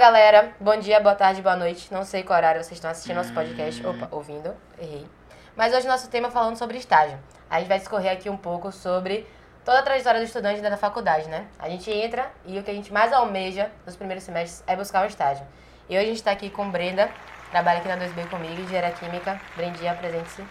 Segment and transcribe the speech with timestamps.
[0.00, 0.54] galera.
[0.58, 1.92] Bom dia, boa tarde, boa noite.
[1.92, 3.86] Não sei qual horário vocês estão assistindo nosso podcast.
[3.86, 4.56] Opa, ouvindo.
[4.80, 5.06] Errei.
[5.54, 7.18] Mas hoje nosso tema é falando sobre estágio.
[7.50, 9.26] A gente vai discorrer aqui um pouco sobre
[9.62, 11.46] toda a trajetória do estudante da faculdade, né?
[11.58, 15.04] A gente entra e o que a gente mais almeja nos primeiros semestres é buscar
[15.04, 15.46] um estágio.
[15.86, 17.10] E hoje a gente está aqui com Brenda,
[17.50, 19.38] trabalha aqui na 2B comigo, engenharia química.
[19.54, 20.42] Brendinha, apresente-se.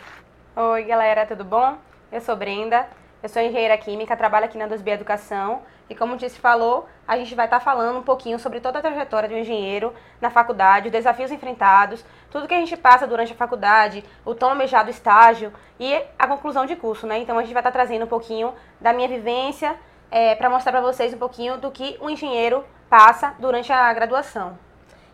[0.56, 1.76] Oi, galera, tudo bom?
[2.12, 2.88] Eu sou Brenda,
[3.24, 7.18] eu sou engenheira química, trabalho aqui na 2B Educação e como o Disse falou, a
[7.18, 10.88] gente vai estar falando um pouquinho sobre toda a trajetória de um engenheiro na faculdade,
[10.88, 15.52] os desafios enfrentados, tudo que a gente passa durante a faculdade, o tão almejado estágio
[15.80, 17.18] e a conclusão de curso, né?
[17.18, 19.76] Então a gente vai estar trazendo um pouquinho da minha vivência
[20.12, 24.58] é, para mostrar para vocês um pouquinho do que um engenheiro passa durante a graduação.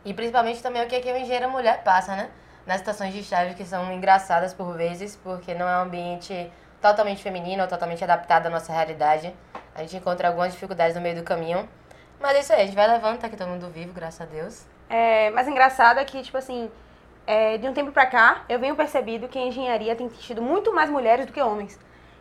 [0.03, 2.29] E principalmente também o que, é que uma engenheira mulher passa, né?
[2.65, 6.51] Nas situações de estágio que são engraçadas por vezes, porque não é um ambiente
[6.81, 9.33] totalmente feminino totalmente adaptado à nossa realidade.
[9.75, 11.67] A gente encontra algumas dificuldades no meio do caminho.
[12.19, 14.25] Mas é isso aí, a gente vai levando, tá aqui todo mundo vivo, graças a
[14.25, 14.65] Deus.
[14.89, 16.71] É, mas engraçado é que, tipo assim,
[17.27, 20.73] é, de um tempo pra cá, eu venho percebido que a engenharia tem tido muito
[20.73, 21.77] mais mulheres do que homens.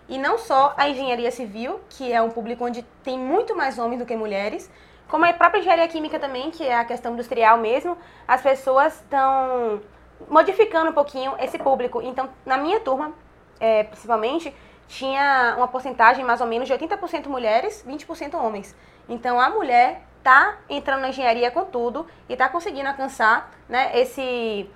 [0.09, 4.01] E não só a engenharia civil, que é um público onde tem muito mais homens
[4.01, 4.71] do que mulheres,
[5.09, 9.81] como a própria engenharia química também, que é a questão industrial mesmo, as pessoas estão
[10.29, 12.03] modificando um pouquinho esse público.
[12.03, 13.13] Então, na minha turma,
[13.61, 14.55] é, principalmente,
[14.89, 18.75] tinha uma porcentagem mais ou menos de 80% mulheres, 20% homens.
[19.09, 24.71] Então a mulher está entrando na engenharia com tudo e está conseguindo alcançar né, esse,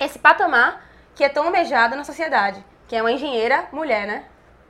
[0.00, 4.24] esse patamar que é tão almejado na sociedade, que é uma engenheira mulher, né?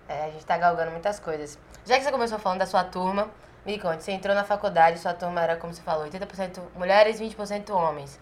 [0.07, 1.59] É, a gente está galgando muitas coisas.
[1.87, 3.31] Já que você começou falando da sua turma,
[3.65, 7.71] me conte, você entrou na faculdade, sua turma era, como você falou, 80% mulheres, 20%
[7.71, 8.21] homens.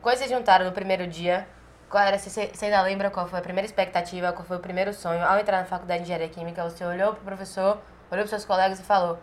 [0.00, 1.48] Quando vocês juntaram no primeiro dia,
[1.94, 5.24] qual era, você, ainda lembra qual foi a primeira expectativa, qual foi o primeiro sonho?
[5.24, 7.78] Ao entrar na faculdade de engenharia química, você olhou para o professor,
[8.10, 9.16] olhou para seus colegas e falou: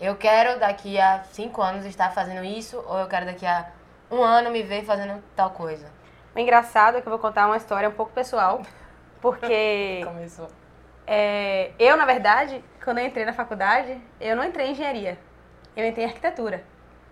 [0.00, 3.68] Eu quero daqui a cinco anos estar fazendo isso, ou eu quero daqui a
[4.10, 5.86] um ano me ver fazendo tal coisa?
[6.34, 8.60] O engraçado é que eu vou contar uma história um pouco pessoal,
[9.22, 10.00] porque.
[10.02, 10.48] Começou.
[11.06, 15.16] É, eu, na verdade, quando eu entrei na faculdade, eu não entrei em engenharia,
[15.76, 16.64] eu entrei em arquitetura.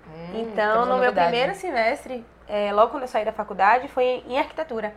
[0.09, 4.39] Hum, então, no meu primeiro semestre, é, logo quando eu saí da faculdade, foi em
[4.39, 4.95] arquitetura.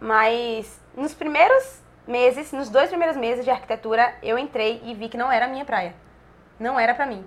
[0.00, 5.16] Mas nos primeiros meses, nos dois primeiros meses de arquitetura, eu entrei e vi que
[5.16, 5.94] não era a minha praia.
[6.58, 7.24] Não era pra mim.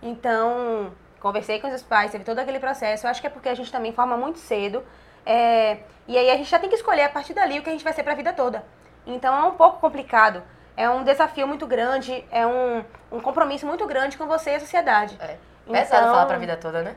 [0.00, 3.06] Então, conversei com os pais, teve todo aquele processo.
[3.06, 4.84] Eu acho que é porque a gente também forma muito cedo.
[5.24, 7.72] É, e aí a gente já tem que escolher a partir dali o que a
[7.72, 8.64] gente vai ser pra vida toda.
[9.06, 10.42] Então é um pouco complicado.
[10.76, 14.60] É um desafio muito grande, é um, um compromisso muito grande com você e a
[14.60, 15.16] sociedade.
[15.20, 15.36] É.
[15.70, 16.96] Pesado Então- falar pra vida toda, né?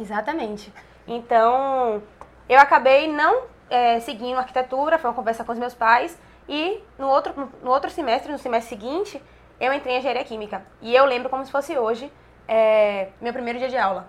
[0.00, 0.72] Exatamente.
[1.12, 2.00] Então,
[2.48, 6.16] eu acabei não é, seguindo arquitetura, foi uma conversa com os meus pais,
[6.48, 9.20] e no outro, no outro semestre, no semestre seguinte,
[9.58, 10.64] eu entrei em engenharia química.
[10.80, 12.12] E eu lembro como se fosse hoje,
[12.46, 14.06] é, meu primeiro dia de aula.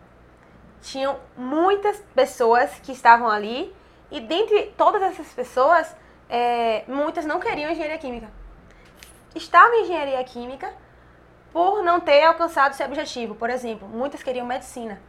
[0.79, 3.75] Tinham muitas pessoas que estavam ali,
[4.11, 5.95] e dentre todas essas pessoas,
[6.29, 8.29] é, muitas não queriam engenharia química.
[9.33, 10.71] Estavam em engenharia química
[11.51, 13.33] por não ter alcançado seu objetivo.
[13.33, 15.01] Por exemplo, muitas queriam medicina.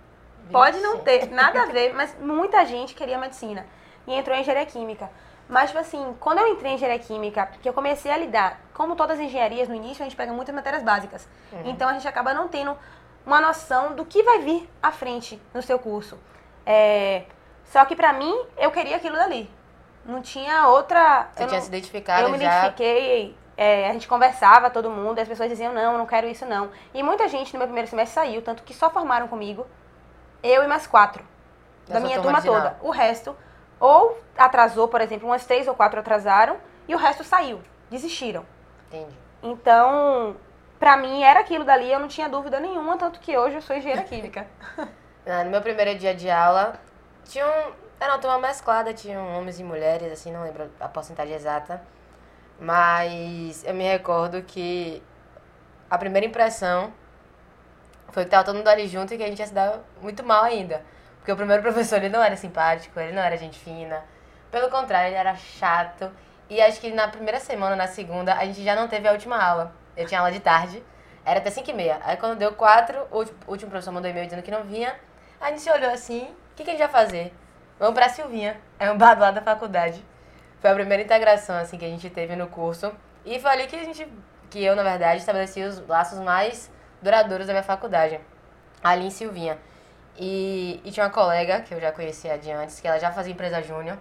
[0.51, 3.65] Pode não ter nada a ver, mas muita gente queria medicina
[4.07, 5.11] e entrou em engenharia química.
[5.49, 8.97] Mas, tipo assim, quando eu entrei em engenharia química, que eu comecei a lidar, como
[8.97, 11.29] todas as engenharias, no início a gente pega muitas matérias básicas.
[11.65, 12.77] Então a gente acaba não tendo
[13.27, 16.19] uma noção do que vai vir à frente no seu curso.
[16.65, 17.25] É,
[17.65, 19.51] Só que pra mim, eu queria aquilo dali.
[20.05, 21.29] Não tinha outra.
[21.33, 22.45] Você eu tinha não- se identificado eu me já.
[22.45, 26.45] identifiquei, é, a gente conversava, todo mundo, e as pessoas diziam, não, não quero isso
[26.45, 26.71] não.
[26.93, 29.67] E muita gente no meu primeiro semestre saiu, tanto que só formaram comigo,
[30.43, 31.25] eu e mais quatro,
[31.87, 32.77] Da da, minha turma turma toda.
[32.83, 33.37] O resto,
[33.79, 36.57] ou atrasou, por exemplo, umas três ou quatro atrasaram,
[36.89, 37.61] e o resto saiu,
[37.91, 38.45] desistiram.
[38.89, 39.17] Entendi.
[39.43, 40.37] Então,
[40.79, 43.77] pra mim era aquilo dali, eu não tinha dúvida nenhuma, tanto que hoje eu sou
[43.77, 44.47] engenheira química.
[45.25, 46.75] Ah, No meu primeiro dia de aula,
[47.25, 51.33] tinha um, era uma turma mesclada, tinham homens e mulheres, assim, não lembro a porcentagem
[51.37, 51.81] exata.
[52.59, 55.01] Mas eu me recordo que
[55.89, 56.93] a primeira impressão
[58.13, 60.23] foi que tava todo mundo ali junto e que a gente ia se dar muito
[60.23, 60.83] mal ainda.
[61.17, 64.05] Porque o primeiro professor, ele não era simpático, ele não era gente fina.
[64.51, 66.11] Pelo contrário, ele era chato.
[66.49, 69.43] E acho que na primeira semana, na segunda, a gente já não teve a última
[69.43, 69.75] aula.
[69.97, 70.83] Eu tinha aula de tarde,
[71.25, 72.01] era até 5 e meia.
[72.05, 74.95] Aí quando deu 4, o último professor mandou e-mail dizendo que não vinha.
[75.41, 77.35] A gente se olhou assim, o que, que a gente vai fazer?
[77.79, 80.05] Vamos pra Silvinha, é um bar lado da faculdade.
[80.61, 82.93] Foi a primeira integração, assim, que a gente teve no curso.
[83.25, 84.07] E foi ali que a gente,
[84.51, 86.71] que eu, na verdade, estabeleci os laços mais
[87.03, 88.21] duradouros da minha faculdade.
[88.83, 89.59] Ali em Silvinha.
[90.17, 93.33] E, e tinha uma colega, que eu já conhecia de antes, que ela já fazia
[93.33, 93.99] empresa júnior.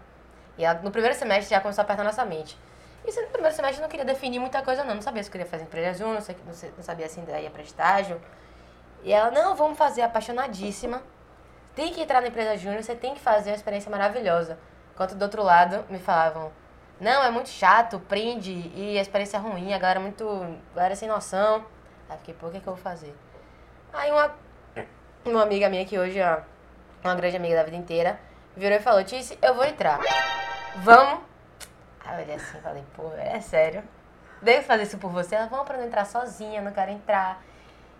[0.58, 2.58] E ela, no primeiro semestre já começou a apertar nossa mente.
[3.06, 4.96] E no primeiro semestre eu não queria definir muita coisa, não.
[4.96, 7.62] Não sabia se eu queria fazer empresa júnior, não, não sabia se ainda ia pra
[7.62, 8.22] estágio.
[9.04, 11.02] E ela, não, vamos fazer, apaixonadíssima.
[11.76, 14.60] tem que entrar na empresa júnior, você tem que fazer uma experiência maravilhosa.
[14.94, 16.52] Enquanto do outro lado me falavam,
[17.00, 20.24] não, é muito chato, prende, e a experiência é ruim, a galera é muito.
[20.74, 21.66] A galera é sem noção.
[22.12, 23.16] Aí fiquei, pô, o que, é que eu vou fazer?
[23.94, 24.36] Aí uma,
[25.24, 26.44] uma amiga minha que hoje é
[27.02, 28.20] uma grande amiga da vida inteira,
[28.54, 29.98] virou e falou, Tice, eu vou entrar.
[30.76, 31.22] Vamos?
[32.04, 33.82] Aí eu olhei assim e falei, pô, é sério?
[34.42, 35.36] Devo fazer isso por você?
[35.36, 37.42] Ela, vamos pra não entrar sozinha, não quero entrar.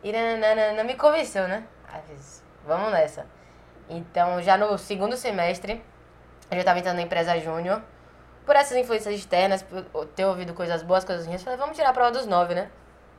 [0.04, 1.64] E nananana, não me convenceu, né?
[1.88, 3.26] Aí fiz, vamos nessa.
[3.88, 5.82] Então, já no segundo semestre,
[6.50, 7.82] eu já estava entrando na empresa júnior.
[8.46, 11.94] Por essas influências externas, por ter ouvido coisas boas, coisas ruins, falei, vamos tirar a
[11.94, 12.70] prova dos nove, né?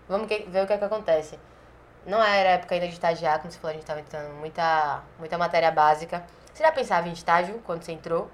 [0.09, 1.39] Vamos ver o que é que acontece.
[2.05, 5.39] Não era época ainda de estagiar, como você falou, a gente estava entrando muita, muita
[5.39, 6.25] matéria básica.
[6.53, 8.29] Você já pensava em estágio quando você entrou?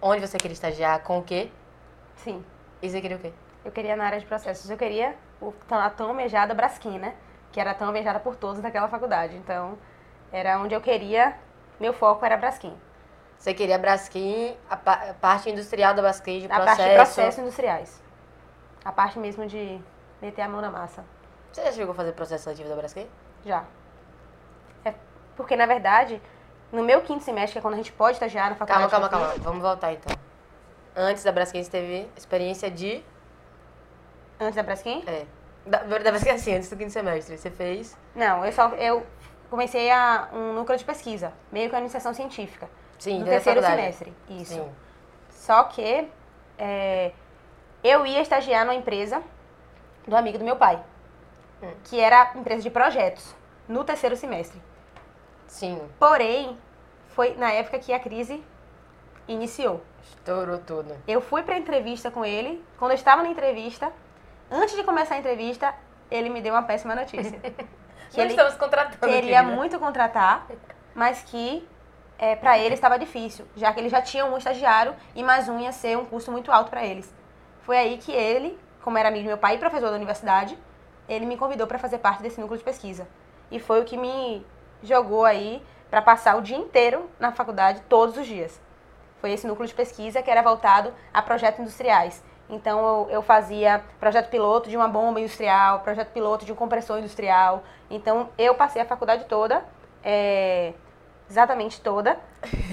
[0.00, 1.00] Onde você queria estagiar?
[1.00, 1.50] Com o quê?
[2.16, 2.44] Sim.
[2.80, 3.32] E você queria o quê?
[3.64, 4.70] Eu queria na área de processos.
[4.70, 7.14] Eu queria o, a tão almejada Braskem, né?
[7.50, 9.36] Que era tão almejada por todos daquela faculdade.
[9.36, 9.76] Então,
[10.32, 11.34] era onde eu queria.
[11.80, 12.74] Meu foco era Braskem.
[13.36, 16.76] Você queria Braskem, a, pa- a parte industrial da Braskem, de A processo.
[16.76, 18.02] parte de processos industriais.
[18.84, 19.80] A parte mesmo de
[20.20, 21.04] meter a mão na massa.
[21.52, 23.08] Você já chegou a fazer processo seletivo da Braskem?
[23.44, 23.64] Já.
[24.84, 24.94] É
[25.36, 26.20] porque, na verdade,
[26.72, 28.90] no meu quinto semestre, que é quando a gente pode estagiar na Calma, faculdade.
[28.90, 29.32] calma, calma.
[29.34, 30.16] fiz, Vamos voltar então.
[30.94, 33.02] Antes da Braskem, você teve experiência de...
[34.40, 35.04] Antes da Braskem?
[35.06, 35.24] É.
[35.64, 37.36] Da, da Braskem, assim, antes do quinto semestre.
[37.38, 37.96] Você fez...
[38.14, 38.68] Não, eu só.
[38.70, 39.06] Eu
[39.50, 42.68] comecei a, um núcleo de pesquisa, meio que a iniciação científica.
[42.98, 44.12] Sim, no terceiro semestre.
[44.28, 44.54] Isso.
[44.54, 44.72] Sim.
[45.30, 46.08] Só que
[46.58, 47.12] é,
[47.82, 49.22] eu ia estagiar numa empresa
[50.08, 50.82] do amigo do meu pai,
[51.62, 51.72] Hum.
[51.84, 53.34] que era empresa de projetos,
[53.68, 54.60] no terceiro semestre.
[55.46, 55.80] Sim.
[55.98, 56.56] Porém,
[57.08, 58.42] foi na época que a crise
[59.26, 59.82] iniciou.
[60.02, 60.96] Estourou tudo.
[61.06, 62.64] Eu fui pra entrevista com ele.
[62.78, 63.92] Quando eu estava na entrevista,
[64.50, 65.74] antes de começar a entrevista,
[66.10, 67.38] ele me deu uma péssima notícia.
[68.10, 69.54] que ele estamos contratando queria aqui, né?
[69.56, 70.46] muito contratar,
[70.94, 71.66] mas que
[72.18, 75.58] é, para ele estava difícil, já que ele já tinha um estagiário e mais um
[75.60, 77.12] ia ser um custo muito alto para eles.
[77.62, 78.58] Foi aí que ele,
[78.88, 80.58] como era amigo do meu pai e professor da universidade,
[81.06, 83.06] ele me convidou para fazer parte desse núcleo de pesquisa.
[83.50, 84.42] E foi o que me
[84.82, 88.58] jogou aí para passar o dia inteiro na faculdade todos os dias.
[89.20, 92.24] Foi esse núcleo de pesquisa que era voltado a projetos industriais.
[92.48, 96.98] Então eu, eu fazia projeto piloto de uma bomba industrial, projeto piloto de um compressor
[96.98, 97.62] industrial.
[97.90, 99.66] Então eu passei a faculdade toda,
[100.02, 100.72] é,
[101.28, 102.18] exatamente toda,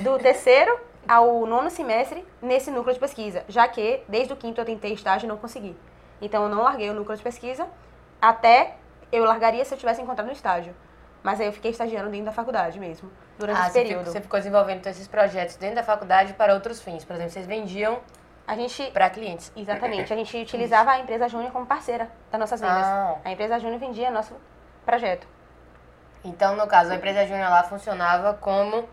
[0.02, 4.66] do terceiro ao nono semestre nesse núcleo de pesquisa, já que desde o quinto eu
[4.66, 5.76] tentei estágio e não consegui.
[6.22, 7.68] Então eu não larguei o núcleo de pesquisa,
[8.22, 8.76] até
[9.12, 10.76] eu largaria se eu tivesse encontrado um estágio.
[11.22, 13.98] Mas aí eu fiquei estagiando dentro da faculdade mesmo, durante Ah, esse período.
[14.00, 17.04] ficou, você ficou desenvolvendo então, esses projetos dentro da faculdade para outros fins.
[17.04, 18.00] Por exemplo, vocês vendiam
[18.48, 19.52] A gente para clientes.
[19.56, 20.14] Exatamente.
[20.14, 22.86] A gente utilizava a empresa Júnior como parceira das nossas vendas.
[22.86, 23.16] Ah.
[23.26, 24.36] A empresa Júnior vendia nosso
[24.86, 25.28] projeto.
[26.24, 28.88] Então, no caso, a empresa júnior lá funcionava como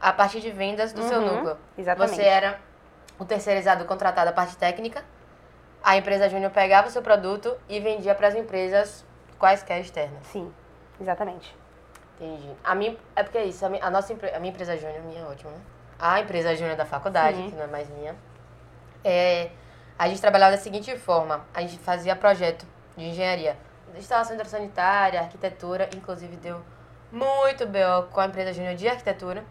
[0.00, 1.58] a parte de vendas do seu Uhum, núcleo.
[1.78, 2.14] exatamente.
[2.16, 2.58] Você era
[3.18, 5.02] o terceirizado contratado a parte técnica.
[5.88, 9.06] A empresa júnior pegava o seu produto e vendia para as empresas
[9.38, 10.26] quaisquer externas.
[10.26, 10.52] Sim,
[11.00, 11.56] exatamente.
[12.20, 12.52] Entendi.
[12.62, 15.22] A minha, é porque é isso, a minha, a nossa a minha empresa júnior, minha
[15.22, 15.58] é ótima, né?
[15.98, 17.48] A empresa júnior da faculdade, Sim.
[17.48, 18.14] que não é mais minha,
[19.02, 19.48] é,
[19.98, 23.56] a gente trabalhava da seguinte forma, a gente fazia projeto de engenharia,
[23.96, 26.60] instalação hidrossanitária, arquitetura, inclusive deu
[27.10, 28.02] muito B.O.
[28.08, 29.42] com a empresa júnior de arquitetura,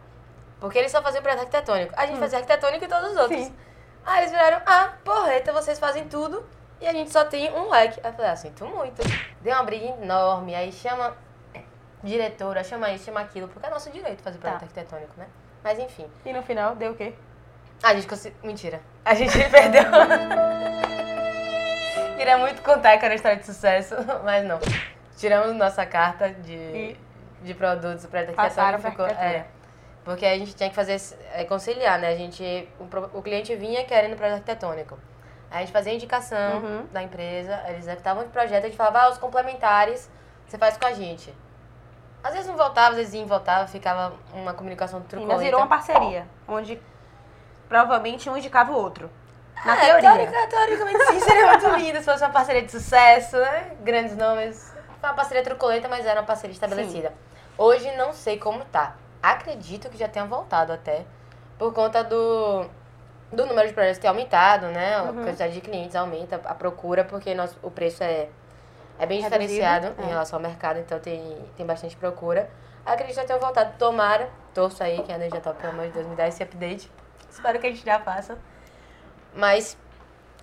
[0.60, 1.96] porque eles só faziam projeto arquitetônico.
[1.98, 3.40] A gente fazia arquitetônico e todos os outros.
[3.40, 3.56] Sim.
[4.08, 6.46] Aí eles viraram, ah, porreta, vocês fazem tudo
[6.80, 8.00] e a gente só tem um leque.
[8.02, 9.02] Aí eu falei, ah, sinto muito.
[9.42, 11.14] Deu uma briga enorme, aí chama
[12.02, 14.66] diretora, chama isso, chama aquilo, porque é nosso direito fazer projeto Tá.
[14.66, 15.28] arquitetônico, né?
[15.64, 17.14] Mas enfim, E no final deu o quê?
[17.84, 18.40] a gente conseguiu.
[18.44, 18.80] Mentira.
[19.04, 19.84] A gente perdeu.
[22.18, 24.60] Queria muito contar que era uma história de sucesso, mas não.
[25.18, 26.96] Tiramos nossa carta de,
[27.42, 29.24] de produtos para Passaram arquitetura pra ficou.
[29.24, 29.46] É,
[30.08, 31.00] porque a gente tinha que fazer
[31.34, 32.08] é, conciliar, né?
[32.08, 34.98] A gente, o, o cliente vinha querendo projeto arquitetônico.
[35.52, 36.86] Aí a gente fazia indicação Uhum.
[36.92, 40.10] da empresa, eles executavam o projeto, a gente falava, ah, os complementares
[40.48, 41.34] você faz com a gente.
[42.24, 45.40] Às vezes não voltava, às vezes sim, voltava, ficava uma comunicação truculenta.
[45.42, 46.82] virou uma parceria, onde
[47.68, 49.10] provavelmente um indicava o outro.
[49.66, 50.10] Na É, teoria.
[50.16, 53.72] teorica- teoricamente sim, seria muito lindo se fosse uma parceria de sucesso, né?
[53.82, 54.74] Grandes nomes.
[55.02, 57.14] Foi uma parceria truculenta, mas era uma parceria estabelecida.
[57.58, 58.96] Hoje não sei como tá.
[59.22, 61.06] Acredito que já tenha voltado até.
[61.58, 62.66] Por conta do,
[63.32, 64.96] do número de projetos ter aumentado, né?
[64.96, 65.24] A Uhum.
[65.24, 68.30] quantidade de clientes aumenta, a procura, porque nosso, o preço é,
[69.00, 70.08] é bem Reduzido, diferenciado em é.
[70.10, 72.50] relação ao mercado, então tem, tem bastante procura.
[72.86, 73.78] Acredito que já tenha voltado.
[73.78, 76.90] Tomara, torço aí que a Energia Top, pelo amor de Deus, me dá esse update.
[77.30, 78.38] Espero que a gente já faça.
[79.36, 79.78] Mas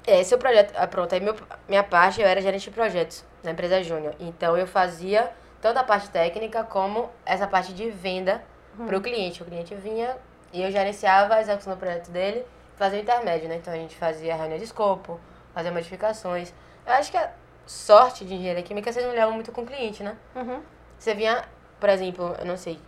[0.07, 0.75] esse é o projeto.
[0.76, 1.35] Ah, pronto, aí meu,
[1.69, 4.14] minha parte eu era gerente de projetos na empresa Júnior.
[4.21, 8.43] Então eu fazia tanto a parte técnica como essa parte de venda
[8.87, 9.43] para o cliente.
[9.43, 10.16] O cliente vinha
[10.52, 12.45] e eu gerenciava a execução do projeto dele,
[12.76, 13.57] fazia o intermédio, né?
[13.57, 15.21] Então a gente fazia reunião de escopo,
[15.52, 16.52] fazia modificações.
[16.87, 17.31] Eu acho que a
[17.66, 20.16] sorte de engenharia química vocês não levam muito com o cliente, né?
[20.35, 20.62] Uhum.
[20.99, 21.45] Você vinha,
[21.81, 22.78] por exemplo, eu não sei,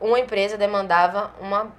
[0.00, 1.72] uma empresa demandava uma.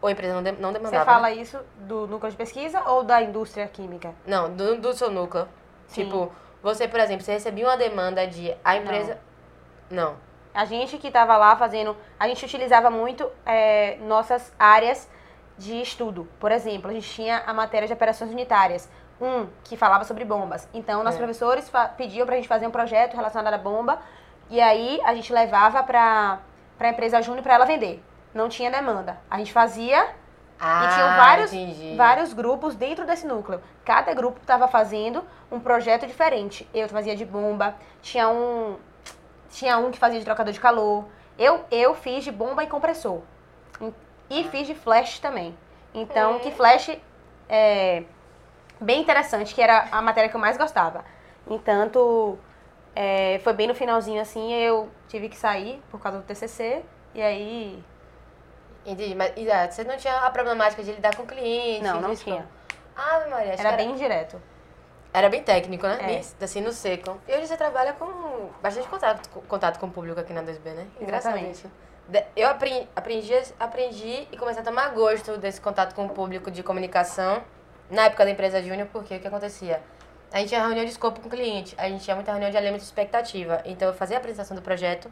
[0.00, 1.04] Ou a empresa não, de, não Você demandava.
[1.04, 1.34] fala né?
[1.34, 4.14] isso do núcleo de pesquisa ou da indústria química?
[4.26, 5.48] Não, do, do seu núcleo.
[5.88, 6.04] Sim.
[6.04, 8.54] Tipo, você, por exemplo, você recebia uma demanda de.
[8.64, 9.18] A empresa.
[9.90, 10.16] Não.
[10.54, 15.08] A gente que estava lá fazendo, a gente utilizava muito é, nossas áreas
[15.56, 16.28] de estudo.
[16.40, 18.88] Por exemplo, a gente tinha a matéria de operações unitárias,
[19.20, 20.68] um que falava sobre bombas.
[20.72, 21.22] Então, nossos É.
[21.22, 23.98] professores pediam para a gente fazer um projeto relacionado à bomba
[24.48, 26.38] e aí a gente levava para
[26.78, 28.02] a empresa Júnior para ela vender.
[28.32, 29.18] Não tinha demanda.
[29.30, 30.08] A gente fazia
[30.60, 31.96] Ah, e tinham vários, entendi.
[31.96, 33.60] vários grupos dentro desse núcleo.
[33.84, 36.68] Cada grupo estava fazendo um projeto diferente.
[36.72, 38.76] Eu fazia de bomba, tinha um,
[39.50, 41.04] tinha um que fazia de trocador de calor.
[41.38, 43.22] Eu, eu fiz de bomba e compressor.
[44.30, 45.56] E- fiz de flash também.
[45.94, 46.38] Então, Hum.
[46.40, 46.98] que flash
[47.48, 48.02] é
[48.80, 51.04] bem interessante, que era a matéria que eu mais gostava.
[51.48, 52.38] Entanto,
[52.94, 56.82] é, foi bem no finalzinho assim, eu tive que sair por causa do TCC.
[57.14, 57.82] E aí,
[58.84, 61.82] Entendi, mas ah, você não tinha a problemática de lidar com cliente?
[61.82, 62.46] não, não tinha.
[62.96, 64.40] Ah, Maria, acho Era que bem direto.
[65.12, 65.98] Era bem técnico, né?
[66.00, 66.06] É.
[66.06, 67.18] Bem, assim, no seco.
[67.26, 70.86] E hoje você trabalha com bastante contato, contato com o público aqui na 2B, né?
[71.00, 71.58] Engraçado Exatamente.
[71.58, 71.70] isso.
[72.34, 76.62] Eu aprendi, aprendi, aprendi e comecei a tomar gosto desse contato com o público de
[76.62, 77.42] comunicação
[77.90, 79.82] na época da empresa Júnior, porque o que acontecia?
[80.32, 82.56] A gente tinha reunião de escopo com o cliente, a gente tinha muita reunião de
[82.56, 83.62] alinhamento de expectativa.
[83.64, 85.10] Então eu fazia a apresentação do projeto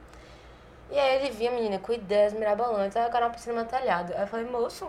[0.90, 4.12] e aí ele via, menina, com ideias mirabolantes, aí quero uma piscina telhado.
[4.14, 4.88] Aí eu falei, moço,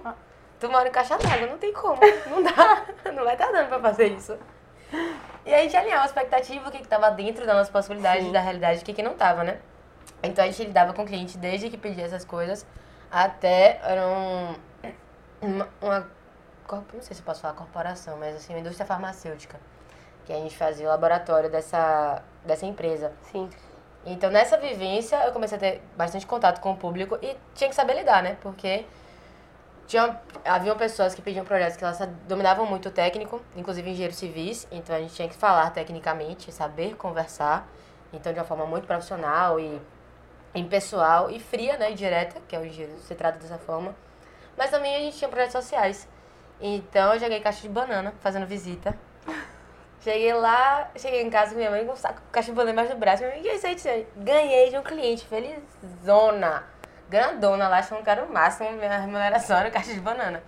[0.60, 2.00] tu mora em caixa d'água, não tem como,
[2.30, 4.38] não dá, não vai estar dando pra fazer isso.
[5.46, 8.32] E a gente alinhava a expectativa, o que estava dentro da nossa possibilidade, Sim.
[8.32, 9.60] da realidade, o que, que não estava, né?
[10.22, 12.66] Então a gente lidava com o cliente desde que pedia essas coisas
[13.12, 14.56] até era um,
[15.42, 16.08] uma, uma
[16.70, 19.58] não sei se eu posso falar corporação, mas assim, uma indústria farmacêutica.
[20.26, 23.14] Que a gente fazia o laboratório dessa, dessa empresa.
[23.32, 23.50] Sim.
[24.06, 27.76] Então, nessa vivência, eu comecei a ter bastante contato com o público e tinha que
[27.76, 28.38] saber lidar, né?
[28.42, 28.86] Porque
[29.88, 34.68] tinha, haviam pessoas que pediam projetos que elas dominavam muito o técnico, inclusive engenheiros civis,
[34.70, 37.66] então a gente tinha que falar tecnicamente, saber conversar,
[38.12, 39.82] então de uma forma muito profissional e
[40.54, 43.96] impessoal e fria, né, e direta, que é o engenheiro, se trata dessa forma.
[44.58, 46.08] Mas também a gente tinha projetos sociais.
[46.60, 48.98] Então eu joguei caixa de banana, fazendo visita.
[50.02, 52.72] Cheguei lá, cheguei em casa com minha mãe com um saco de caixa de banana
[52.72, 53.24] embaixo do braço.
[53.24, 56.64] Minha mãe, isso aí, tia?" Ganhei de um cliente, felizona,
[57.10, 60.42] grandona lá, achando que era o máximo, minha remuneração era caixa de banana.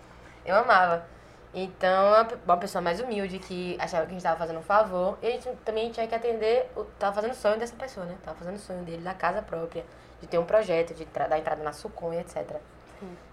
[0.46, 1.06] Eu amava.
[1.54, 4.64] Então, uma pe- uma pessoa mais humilde que achava que a gente tava fazendo um
[4.64, 5.18] favor.
[5.22, 8.16] E a gente também tinha que atender, o- tava fazendo o sonho dessa pessoa, né?
[8.24, 9.84] Tava fazendo o sonho dele da casa própria,
[10.22, 12.58] de ter um projeto, de dar entrada na Sucom e etc.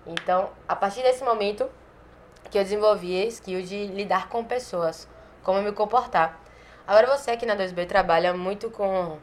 [0.07, 1.69] Então, a partir desse momento
[2.51, 5.09] que eu desenvolvi a skill de lidar com pessoas,
[5.43, 6.39] como me comportar.
[6.87, 9.19] Agora você aqui na 2B trabalha muito com.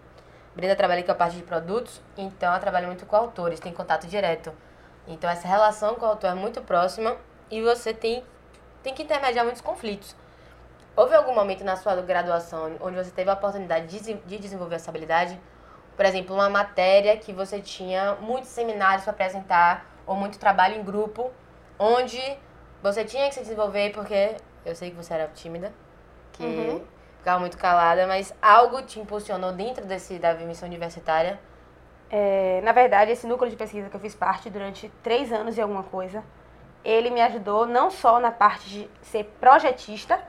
[0.56, 4.06] Brenda trabalha com a parte de produtos, então ela trabalha muito com autores, tem contato
[4.06, 4.54] direto.
[5.08, 7.18] Então essa relação com o autor é muito próxima
[7.50, 8.24] e você tem,
[8.84, 10.16] tem que intermediar muitos conflitos.
[10.96, 14.92] Houve algum momento na sua graduação onde você teve a oportunidade de, de desenvolver essa
[14.92, 15.40] habilidade?
[15.96, 20.84] Por exemplo, uma matéria que você tinha muitos seminários para apresentar ou muito trabalho em
[20.84, 21.32] grupo,
[21.80, 22.22] onde
[22.82, 25.74] você tinha que se desenvolver porque eu sei que você era tímida,
[26.34, 26.93] que Uhum.
[27.24, 31.40] Ficava muito calada, mas algo te impulsionou dentro desse da missão universitária?
[32.12, 35.62] É, na verdade, esse núcleo de pesquisa que eu fiz parte durante três anos e
[35.62, 36.22] alguma coisa,
[36.84, 40.20] ele me ajudou não só na parte de ser projetista,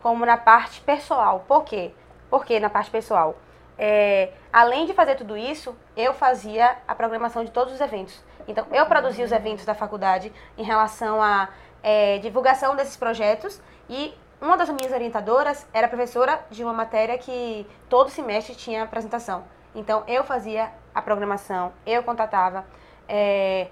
[0.00, 1.44] como na parte pessoal.
[1.48, 1.90] Por quê?
[2.30, 3.36] Porque na parte pessoal,
[3.76, 8.22] é, além de fazer tudo isso, eu fazia a programação de todos os eventos.
[8.46, 11.48] Então, eu produzia os eventos da faculdade em relação à
[11.82, 13.60] é, divulgação desses projetos
[13.90, 19.44] e uma das minhas orientadoras era professora de uma matéria que todo semestre tinha apresentação.
[19.74, 22.64] Então, eu fazia a programação, eu contatava
[23.08, 23.68] é,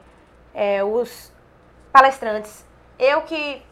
[0.54, 1.32] é, os
[1.92, 2.64] palestrantes,
[2.98, 3.62] eu que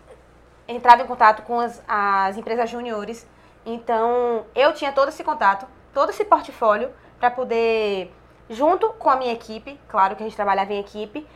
[0.67, 3.27] entrava em contato com as, as empresas juniores.
[3.65, 8.13] Então, eu tinha todo esse contato, todo esse portfólio para poder,
[8.51, 11.27] junto com a minha equipe, claro que a gente trabalhava em equipe,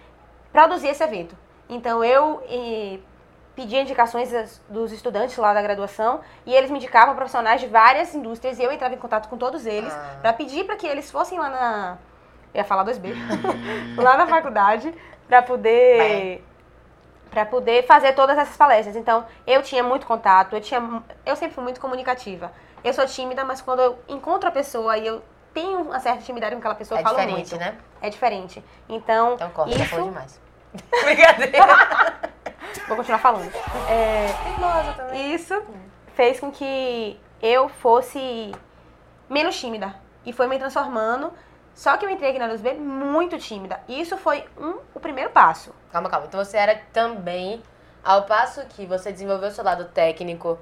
[0.52, 1.36] produzir esse evento.
[1.68, 2.98] Então, eu eh,
[3.56, 8.58] pedia indicações dos estudantes lá da graduação e eles me indicavam profissionais de várias indústrias
[8.58, 10.18] e eu entrava em contato com todos eles Ah.
[10.20, 11.98] para pedir para que eles fossem lá na.
[12.54, 13.14] Eu ia falar 2B.
[13.96, 14.94] lá na faculdade
[15.26, 16.44] para poder
[17.30, 18.94] para poder fazer todas essas palestras.
[18.96, 22.52] Então, eu tinha muito contato, eu tinha eu sempre fui muito comunicativa.
[22.84, 25.22] Eu sou tímida, mas quando eu encontro a pessoa e eu
[25.52, 27.56] tem uma certa intimidade com aquela pessoa, É fala diferente, muito.
[27.58, 27.78] né?
[28.02, 28.62] É diferente.
[28.88, 30.02] Então, Então corta, já isso...
[30.02, 30.40] demais.
[31.04, 31.66] Brincadeira.
[32.88, 33.50] Vou continuar falando.
[33.88, 35.14] É.
[35.34, 35.62] Isso
[36.14, 38.52] fez com que eu fosse
[39.28, 39.94] menos tímida.
[40.24, 41.32] E foi me transformando.
[41.74, 43.80] Só que eu entrei aqui na Luz B muito tímida.
[43.86, 45.74] E isso foi um, o primeiro passo.
[45.92, 46.26] Calma, calma.
[46.26, 47.62] Então você era também,
[48.02, 50.58] ao passo que você desenvolveu o seu lado técnico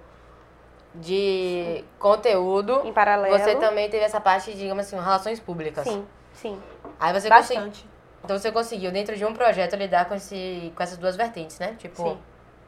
[0.94, 3.36] de conteúdo, Em paralelo.
[3.38, 5.84] você também teve essa parte, digamos assim, relações públicas.
[5.84, 6.62] Sim, sim.
[7.00, 7.28] Aí você.
[7.28, 7.88] Bastante.
[8.24, 11.74] Então você conseguiu, dentro de um projeto, lidar com, esse, com essas duas vertentes, né?
[11.78, 12.18] Tipo, Sim.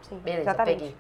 [0.03, 0.79] Sim, beleza, exatamente.
[0.79, 0.97] peguei.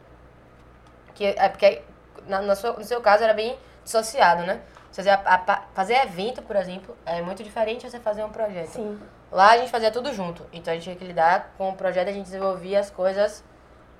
[1.14, 1.82] Que, é porque
[2.26, 4.60] na, na sua- no seu caso era bem dissociado, né?
[4.92, 8.68] Fazia a- a- fazer evento, por exemplo, é muito diferente de você fazer um projeto.
[8.70, 8.98] Sim.
[9.30, 10.46] Lá a gente fazia tudo junto.
[10.52, 13.44] Então a gente tinha que lidar com o projeto, a gente desenvolvia as coisas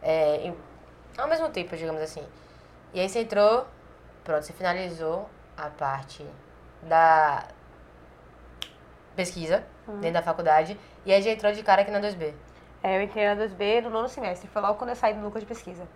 [0.03, 0.57] é, em-
[1.19, 2.23] ao mesmo tempo, digamos assim.
[2.95, 3.67] E aí você entrou,
[4.25, 6.25] pronto, você finalizou a parte
[6.83, 7.45] da
[9.17, 9.65] pesquisa
[10.01, 10.79] dentro da faculdade.
[11.05, 12.35] E aí já entrou de cara aqui na 2B.
[12.83, 14.49] É, eu entrei na 2B no nono semestre.
[14.49, 15.89] Foi logo quando eu saí do núcleo de pesquisa.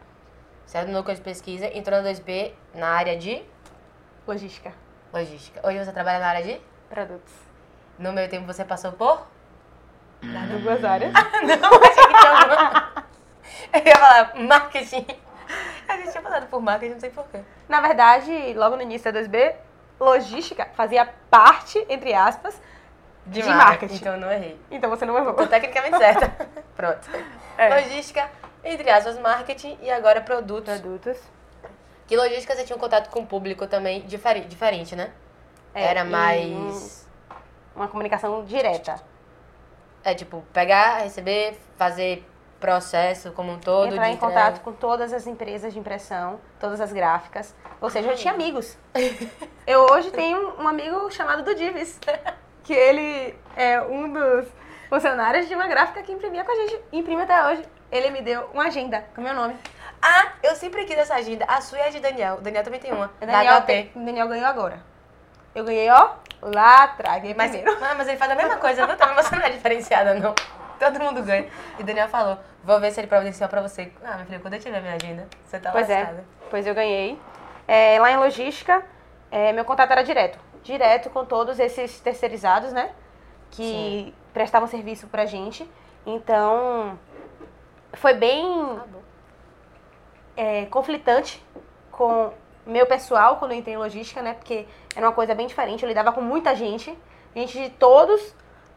[0.67, 3.43] Saiu do núcleo de pesquisa, entrou na 2B na área de
[4.27, 4.73] Logística.
[5.12, 5.61] logística.
[5.67, 6.61] Hoje você trabalha na área de?
[6.89, 7.35] Produtos.
[7.99, 9.27] No meio tempo você passou por?
[10.62, 11.12] Duas áreas.
[11.43, 13.05] Não, achei que tinha alguma.
[13.75, 15.07] Eu ia falar marketing.
[15.89, 17.41] A gente tinha passado por marketing, não sei porquê.
[17.69, 19.55] Na verdade, logo no início da 2B,
[19.99, 22.61] logística fazia parte, entre aspas,
[23.31, 23.95] De, De marketing.
[23.95, 24.61] Então eu não errei.
[24.71, 25.35] então você não errou.
[25.35, 26.29] Tô tecnicamente certa.
[26.77, 27.09] Pronto.
[27.57, 27.69] É.
[27.81, 28.29] Logística,
[28.65, 30.81] entre aspas, marketing e agora produtos.
[30.81, 31.17] Produtos.
[32.07, 35.13] Que logística você tinha um contato com o público também difere, diferente, né?
[35.73, 37.09] É, Era mais.
[37.75, 39.01] Uma comunicação direta.
[40.03, 42.27] É tipo, pegar, receber, fazer
[42.59, 43.93] processo como um todo.
[43.93, 44.35] Entrar de em entrega.
[44.35, 47.55] contato com todas as empresas de impressão, todas as gráficas.
[47.81, 48.77] Ou seja, eu tinha amigos.
[49.67, 51.97] Eu hoje tenho um amigo chamado Dudivis,
[52.71, 54.47] que ele é um dos
[54.89, 56.79] funcionários de uma gráfica que imprimia com a gente.
[56.93, 57.65] Imprime até hoje.
[57.91, 59.57] Ele me deu uma agenda com meu nome.
[60.00, 61.44] Ah, eu sempre quis essa agenda.
[61.49, 62.37] A sua é a de Daniel.
[62.37, 63.07] O Daniel também tem uma.
[63.21, 64.79] O Daniel, tem- o Daniel ganhou agora.
[65.53, 67.21] Eu ganhei, ó, lá atrás.
[67.21, 67.81] Ganhei Mas, primeiro.
[67.81, 70.33] mas ele faz a mesma coisa, não tá você não é diferenciada, não.
[70.79, 71.49] Todo mundo ganha.
[71.77, 73.90] E o Daniel falou, vou ver se ele providenciou pra você.
[74.05, 76.25] Ah, meu filho, quando eu tiver minha agenda, você tá Pois é, lascada.
[76.49, 77.21] pois eu ganhei.
[77.66, 78.81] É, lá em logística,
[79.29, 80.38] é, meu contato era direto.
[80.62, 82.92] Direto com todos esses terceirizados, né?
[83.51, 85.68] Que prestavam serviço pra gente.
[86.07, 86.99] Então,
[87.94, 88.44] foi bem
[88.77, 89.01] Tá
[90.37, 91.44] é, conflitante
[91.90, 92.33] com
[92.64, 94.35] meu pessoal quando eu entrei em logística, né?
[94.35, 95.83] Porque era uma coisa bem diferente.
[95.83, 96.96] Eu lidava com muita gente,
[97.35, 98.35] gente de todos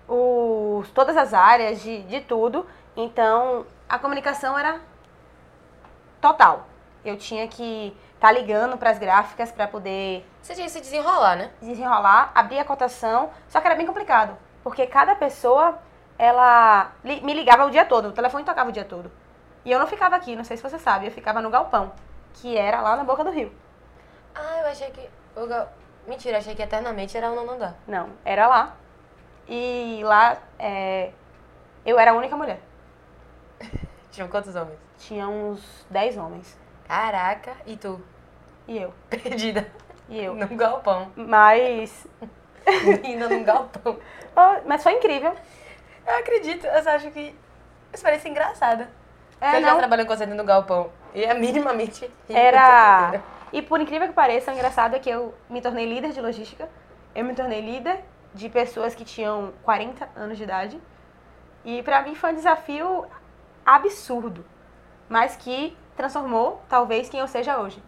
[0.07, 2.65] os, todas as áreas, de, de tudo.
[2.97, 4.81] Então, a comunicação era
[6.19, 6.67] total.
[7.05, 11.37] Eu tinha que estar ligando para as gráficas para poder Você tinha que se desenrolar,
[11.37, 11.51] né?
[11.61, 15.79] desenrolar, abrir a cotação, só que era bem complicado, porque cada pessoa,
[16.19, 19.09] ela me ligava o dia todo, o telefone tocava o dia todo.
[19.63, 21.93] E eu não ficava aqui, não sei se você sabe, eu ficava no galpão,
[22.33, 23.51] que era lá na boca do rio.
[24.35, 25.09] Ah, eu achei que...
[25.35, 25.71] o gal-
[26.05, 27.75] Mentira, achei que eternamente era o nono andar.
[27.87, 28.75] Não, era lá.
[29.47, 31.11] E lá é,
[31.85, 32.59] eu era a única mulher.
[34.11, 34.77] Tinham quantos homens?
[34.97, 36.57] Tinha uns 10 homens.
[36.85, 38.01] Caraca, e tu?
[38.67, 38.93] E eu.
[39.09, 39.65] Perdida.
[40.09, 40.35] E eu.
[40.35, 41.11] Num galpão.
[41.15, 42.07] Mas.
[43.03, 43.97] Indo num galpão.
[44.35, 45.33] oh, mas foi incrível.
[46.05, 47.35] Eu acredito, eu acho que...
[47.93, 48.89] Isso parece engraçada.
[49.39, 50.89] É, você já não, trabalhou com você no galpão.
[51.13, 52.09] E é minimamente...
[52.29, 53.21] Era.
[53.51, 56.67] E por incrível que pareça, o engraçado é que eu me tornei líder de logística.
[57.15, 60.81] Eu me tornei líder de pessoas que tinham 40 anos de idade.
[61.63, 63.05] E pra mim foi um desafio
[63.65, 64.43] absurdo.
[65.07, 67.81] Mas que transformou, talvez, quem eu seja hoje.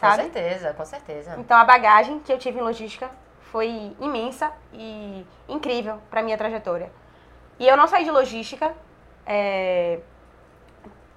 [0.00, 0.22] Com Sabe?
[0.22, 1.34] certeza, com certeza.
[1.38, 3.10] Então a bagagem que eu tive em logística
[3.52, 6.90] foi imensa e incrível pra minha trajetória.
[7.58, 8.72] E eu não saí de logística.
[9.26, 10.00] é,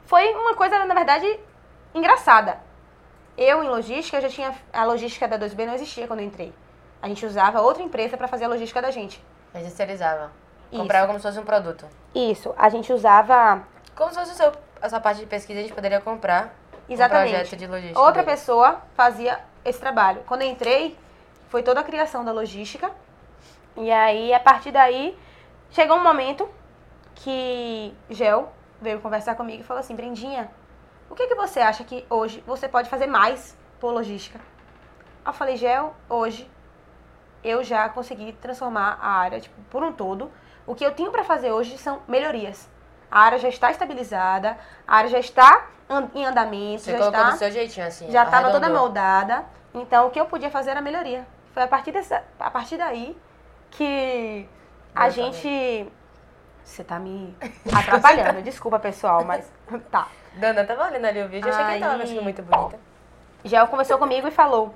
[0.05, 1.39] Foi uma coisa, na verdade,
[1.95, 2.59] engraçada.
[3.37, 4.53] Eu, em logística, já tinha.
[4.73, 6.53] A logística da 2B não existia quando eu entrei.
[7.01, 9.23] A gente usava outra empresa para fazer a logística da gente.
[9.53, 9.59] A.
[10.71, 10.81] Isso.
[10.81, 11.85] Comprava como se fosse um produto.
[12.13, 13.63] Isso, a gente usava.
[13.95, 16.53] Como se fosse seu, essa parte de pesquisa, a gente poderia comprar
[16.89, 17.29] Exatamente.
[17.29, 17.99] um projeto de logística.
[17.99, 18.31] Outra dele.
[18.35, 20.21] pessoa fazia esse trabalho.
[20.25, 20.97] Quando eu entrei,
[21.49, 22.91] foi toda a criação da logística.
[23.77, 25.17] E aí, a partir daí,
[25.71, 26.47] chegou um momento
[27.15, 30.49] que Gel veio conversar comigo e falou assim: Brendinha,
[31.09, 34.39] o que, que você acha que hoje você pode fazer mais por logística?
[35.25, 36.49] Eu falei: Gel, hoje
[37.43, 40.31] eu já consegui transformar a área tipo, por um todo.
[40.65, 42.69] O que eu tenho para fazer hoje são melhorias.
[43.13, 45.67] A área já está estabilizada, a área já está
[46.15, 48.09] em andamento, Você já colocou está do seu jeitinho, assim.
[48.09, 49.45] já estava toda moldada.
[49.71, 51.23] Então, o que eu podia fazer era melhoria.
[51.53, 53.15] Foi a partir, dessa, a partir daí
[53.69, 54.49] que
[54.95, 55.87] a gente.
[56.63, 57.37] Você tá me
[57.71, 59.47] atrapalhando, desculpa pessoal, mas
[59.91, 60.07] tá.
[60.33, 62.79] Dana, tava olhando ali o vídeo, eu achei que ele tava Aí- vestindo muito bonita.
[63.45, 64.73] Gel conversou comigo e falou: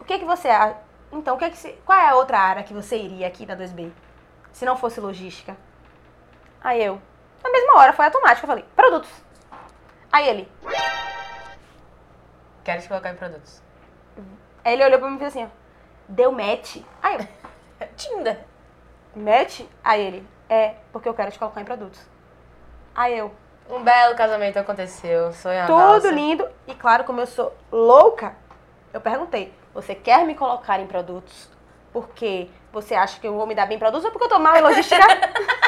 [0.00, 0.76] O que que você acha?
[1.12, 3.54] Então, o que que se- qual é a outra área que você iria aqui na
[3.54, 3.90] 2B?
[4.50, 5.54] Se não fosse logística?
[6.62, 7.00] Aí eu,
[7.42, 9.10] na mesma hora, foi automático, eu falei: Produtos.
[10.12, 10.48] Aí ele,
[12.64, 13.60] Quero te colocar em produtos.
[14.64, 15.48] aí ele olhou pra mim e fez assim: ó,
[16.08, 16.76] Deu match.
[17.02, 17.16] Aí
[17.80, 18.38] eu, Tinder.
[19.16, 19.62] match?
[19.82, 22.00] Aí ele, é, porque eu quero te colocar em produtos.
[22.94, 23.34] Aí eu,
[23.68, 26.48] Um belo casamento aconteceu, sonho a Tudo lindo.
[26.66, 28.36] E claro, como eu sou louca,
[28.92, 31.50] eu perguntei: você quer me colocar em produtos?
[31.92, 34.38] Porque você acha que eu vou me dar bem em produtos ou porque eu tô
[34.38, 35.02] mal em logística?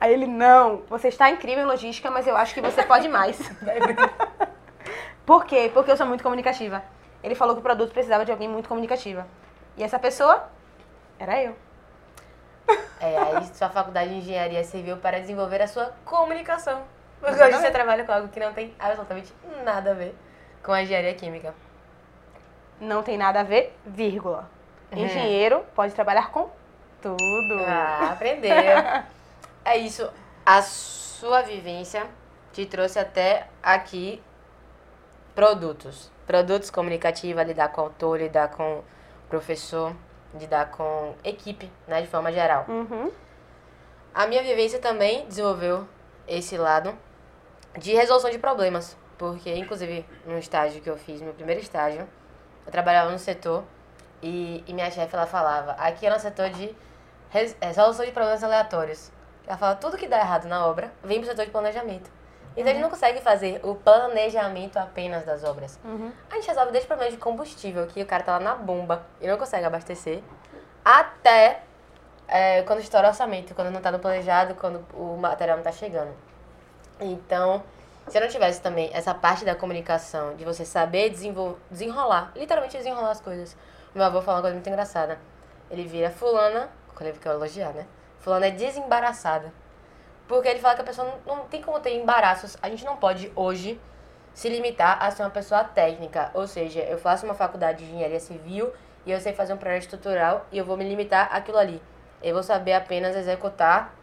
[0.00, 3.38] Aí ele: não, você está incrível em logística, mas eu acho que você pode mais.
[5.24, 5.70] Por quê?
[5.72, 6.82] Porque eu sou muito comunicativa.
[7.22, 9.26] Ele falou que o produto precisava de alguém muito comunicativa.
[9.76, 10.48] E essa pessoa
[11.18, 11.56] era eu.
[13.00, 16.82] É, aí sua faculdade de engenharia serviu para desenvolver a sua comunicação.
[17.20, 19.32] Porque hoje você trabalha com algo que não tem absolutamente
[19.64, 20.14] nada a ver
[20.62, 21.54] com a engenharia química.
[22.80, 24.48] Não tem nada a ver, vírgula.
[24.92, 25.04] Uhum.
[25.04, 26.50] Engenheiro pode trabalhar com
[27.00, 27.64] tudo.
[27.66, 28.50] Ah, aprendeu.
[29.66, 30.08] é isso.
[30.44, 32.06] A sua vivência
[32.52, 34.22] te trouxe até aqui
[35.34, 36.10] produtos.
[36.26, 38.82] Produtos comunicativa, lidar com autor, lidar com
[39.28, 39.94] professor,
[40.34, 42.64] lidar com equipe, né, de forma geral.
[42.68, 43.10] Uhum.
[44.14, 45.86] A minha vivência também desenvolveu
[46.26, 46.96] esse lado
[47.78, 52.08] de resolução de problemas, porque inclusive no estágio que eu fiz, meu primeiro estágio,
[52.64, 53.62] eu trabalhava no setor
[54.22, 56.74] e, e minha chefe ela falava, aqui é no setor de
[57.30, 59.12] res- resolução de problemas aleatórios.
[59.46, 62.10] Ela fala, tudo que dá errado na obra vem pro setor de planejamento.
[62.56, 65.78] Então a gente não consegue fazer o planejamento apenas das obras.
[65.84, 66.10] Uhum.
[66.30, 69.26] A gente resolve desde problemas de combustível, que o cara tá lá na bomba e
[69.26, 70.22] não consegue abastecer,
[70.84, 71.60] até
[72.26, 75.72] é, quando estoura o orçamento, quando não tá no planejado, quando o material não tá
[75.72, 76.14] chegando.
[76.98, 77.62] Então,
[78.08, 83.10] se eu não tivesse também essa parte da comunicação, de você saber desenrolar, literalmente desenrolar
[83.10, 83.54] as coisas.
[83.94, 85.18] O meu avô fala uma coisa muito engraçada.
[85.70, 87.86] Ele vira fulana, quando ele quer elogiar, né?
[88.26, 89.52] Fulana é desembaraçada.
[90.26, 92.56] Porque ele fala que a pessoa não, não tem como ter embaraços.
[92.60, 93.80] A gente não pode hoje
[94.34, 96.32] se limitar a ser uma pessoa técnica.
[96.34, 98.72] Ou seja, eu faço uma faculdade de engenharia civil
[99.06, 101.80] e eu sei fazer um projeto estrutural e eu vou me limitar àquilo ali.
[102.20, 103.94] Eu vou saber apenas executar,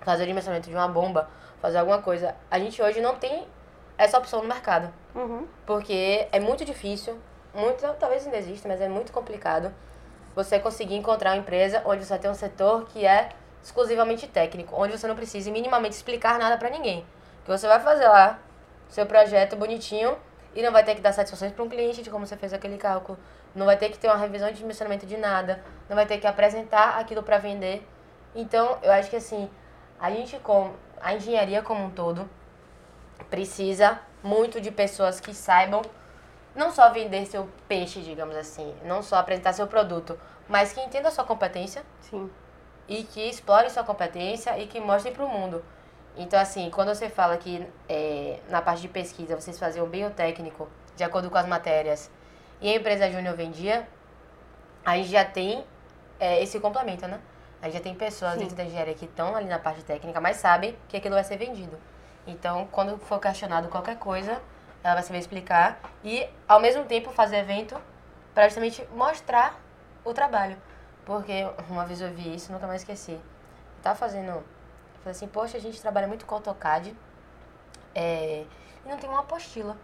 [0.00, 1.30] fazer o dimensionamento de uma bomba,
[1.62, 2.34] fazer alguma coisa.
[2.50, 3.46] A gente hoje não tem
[3.96, 4.92] essa opção no mercado.
[5.14, 5.46] Uhum.
[5.64, 7.16] Porque é muito difícil,
[7.54, 9.72] muito, talvez ainda exista, mas é muito complicado
[10.36, 13.30] você conseguir encontrar uma empresa onde você tem um setor que é
[13.62, 17.06] exclusivamente técnico, onde você não precise minimamente explicar nada pra ninguém.
[17.42, 18.38] Que você vai fazer lá
[18.86, 20.14] seu projeto bonitinho
[20.54, 22.76] e não vai ter que dar satisfações para um cliente de como você fez aquele
[22.76, 23.18] cálculo,
[23.54, 26.26] não vai ter que ter uma revisão de dimensionamento de nada, não vai ter que
[26.26, 27.86] apresentar aquilo para vender.
[28.34, 29.50] Então, eu acho que assim,
[29.98, 32.28] a gente com a engenharia como um todo
[33.30, 35.80] precisa muito de pessoas que saibam
[36.56, 41.08] não só vender seu peixe, digamos assim, não só apresentar seu produto, mas que entenda
[41.08, 42.30] a sua competência Sim.
[42.88, 45.62] e que explore sua competência e que mostre para o mundo.
[46.16, 50.10] Então, assim, quando você fala que é, na parte de pesquisa vocês faziam bem o
[50.10, 50.66] técnico,
[50.96, 52.10] de acordo com as matérias,
[52.58, 53.86] e a empresa júnior vendia,
[54.82, 55.62] a gente já tem
[56.18, 57.20] é, esse complemento, né?
[57.60, 58.38] A gente já tem pessoas Sim.
[58.40, 61.36] dentro da engenharia que estão ali na parte técnica, mas sabem que aquilo vai ser
[61.36, 61.78] vendido.
[62.26, 64.40] Então, quando for questionado qualquer coisa,
[64.86, 67.76] ela vai saber explicar e, ao mesmo tempo, fazer evento
[68.32, 69.60] para justamente mostrar
[70.04, 70.56] o trabalho.
[71.04, 73.12] Porque uma vez eu vi isso, nunca mais esqueci.
[73.12, 74.28] Eu tava fazendo.
[74.28, 74.44] Eu
[74.98, 76.96] falei assim, poxa, a gente trabalha muito com AutoCAD
[77.94, 78.44] é,
[78.84, 79.76] e não tem uma apostila.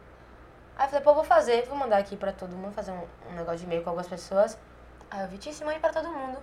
[0.77, 3.35] Aí eu falei, pô, vou fazer, vou mandar aqui pra todo mundo, fazer um, um
[3.35, 4.57] negócio de e-mail com algumas pessoas.
[5.11, 6.39] Aí eu vi, Tice, mande pra todo mundo.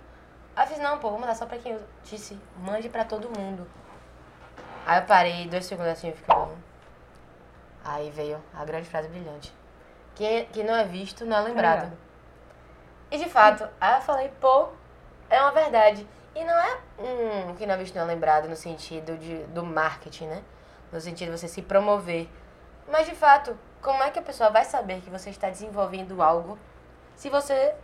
[0.54, 1.86] Aí eu fiz, não, pô, vou mandar só pra quem usa.
[2.04, 3.66] Tice, mande pra todo mundo.
[4.86, 6.34] Aí eu parei dois segundos assim e fiquei.
[7.84, 9.54] Aí veio a grande frase brilhante.
[10.14, 11.96] Quem, quem não é visto não é lembrado.
[13.10, 14.68] E de fato, aí eu falei, pô,
[15.28, 16.06] é uma verdade.
[16.34, 19.64] E não é um que não é visto não é lembrado no sentido de, do
[19.64, 20.42] marketing, né?
[20.92, 22.28] No sentido de você se promover.
[22.88, 26.58] Mas de fato, como é que a pessoa vai saber que você está desenvolvendo algo
[27.16, 27.74] se você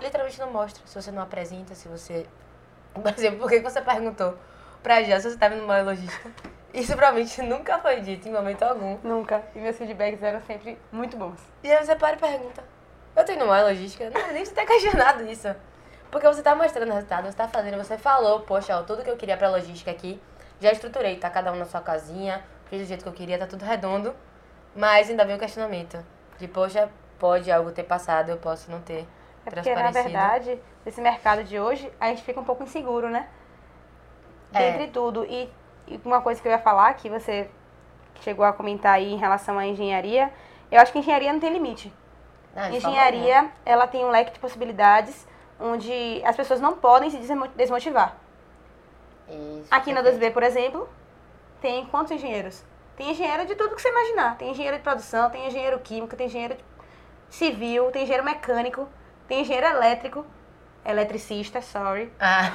[0.00, 2.26] literalmente não mostra, se você não apresenta, se você.
[2.94, 4.36] Por exemplo, por que você perguntou
[4.82, 6.30] pra Gel se você estava numa logística?
[6.78, 8.98] Isso provavelmente nunca foi dito em momento algum.
[9.02, 9.42] Nunca.
[9.54, 11.40] E meus feedbacks eram sempre muito bons.
[11.62, 12.62] E aí você para e pergunta:
[13.16, 14.10] Eu tenho numa logística?
[14.10, 15.54] Não, nem você ter questionado isso.
[16.10, 19.10] Porque você tá mostrando o resultado, você tá fazendo, você falou, poxa, ó, tudo que
[19.10, 20.18] eu queria pra logística aqui,
[20.58, 23.46] já estruturei, tá cada um na sua casinha, fiz do jeito que eu queria, tá
[23.46, 24.14] tudo redondo.
[24.74, 26.02] Mas ainda vem o questionamento.
[26.38, 26.88] De, poxa,
[27.18, 29.06] pode algo ter passado, eu posso não ter
[29.44, 33.28] É porque, na verdade, nesse mercado de hoje, a gente fica um pouco inseguro, né?
[34.52, 34.72] É.
[34.72, 35.26] Dentre tudo.
[35.26, 35.50] E,
[35.90, 37.48] e uma coisa que eu ia falar, que você
[38.20, 40.32] chegou a comentar aí em relação à engenharia,
[40.70, 41.92] eu acho que engenharia não tem limite.
[42.54, 45.26] Forma Engenharia, ela tem um leque de possibilidades
[45.60, 48.16] onde as pessoas não podem se desmo- desmotivar.
[49.28, 50.24] Isso, Aqui na perfeito.
[50.24, 50.88] 2B, por exemplo,
[51.60, 52.64] tem quantos engenheiros?
[52.96, 54.36] Tem engenheiro de tudo que você imaginar.
[54.38, 56.56] Tem engenheiro de produção, tem engenheiro químico, tem engenheiro
[57.30, 58.88] civil, tem engenheiro mecânico,
[59.28, 60.26] tem engenheiro elétrico,
[60.84, 62.12] eletricista, sorry.
[62.18, 62.50] Ah.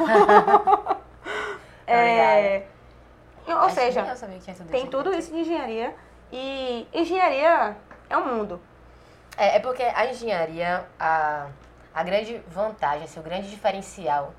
[1.88, 2.64] É,
[3.52, 4.06] ou Acho seja,
[4.72, 5.96] tem tudo isso de engenharia
[6.32, 7.76] e engenharia
[8.10, 8.62] é um mundo.
[9.38, 11.48] É, é porque a engenharia, a,
[11.94, 14.34] a grande vantagem, assim, o grande diferencial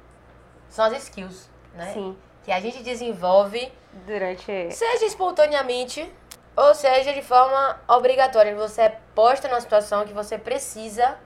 [0.68, 1.92] são as skills, né?
[1.92, 3.72] Sim, Que a gente desenvolve,
[4.06, 6.12] durante seja espontaneamente,
[6.56, 8.54] ou seja de forma obrigatória.
[8.54, 11.16] Você é posta numa situação que você precisa,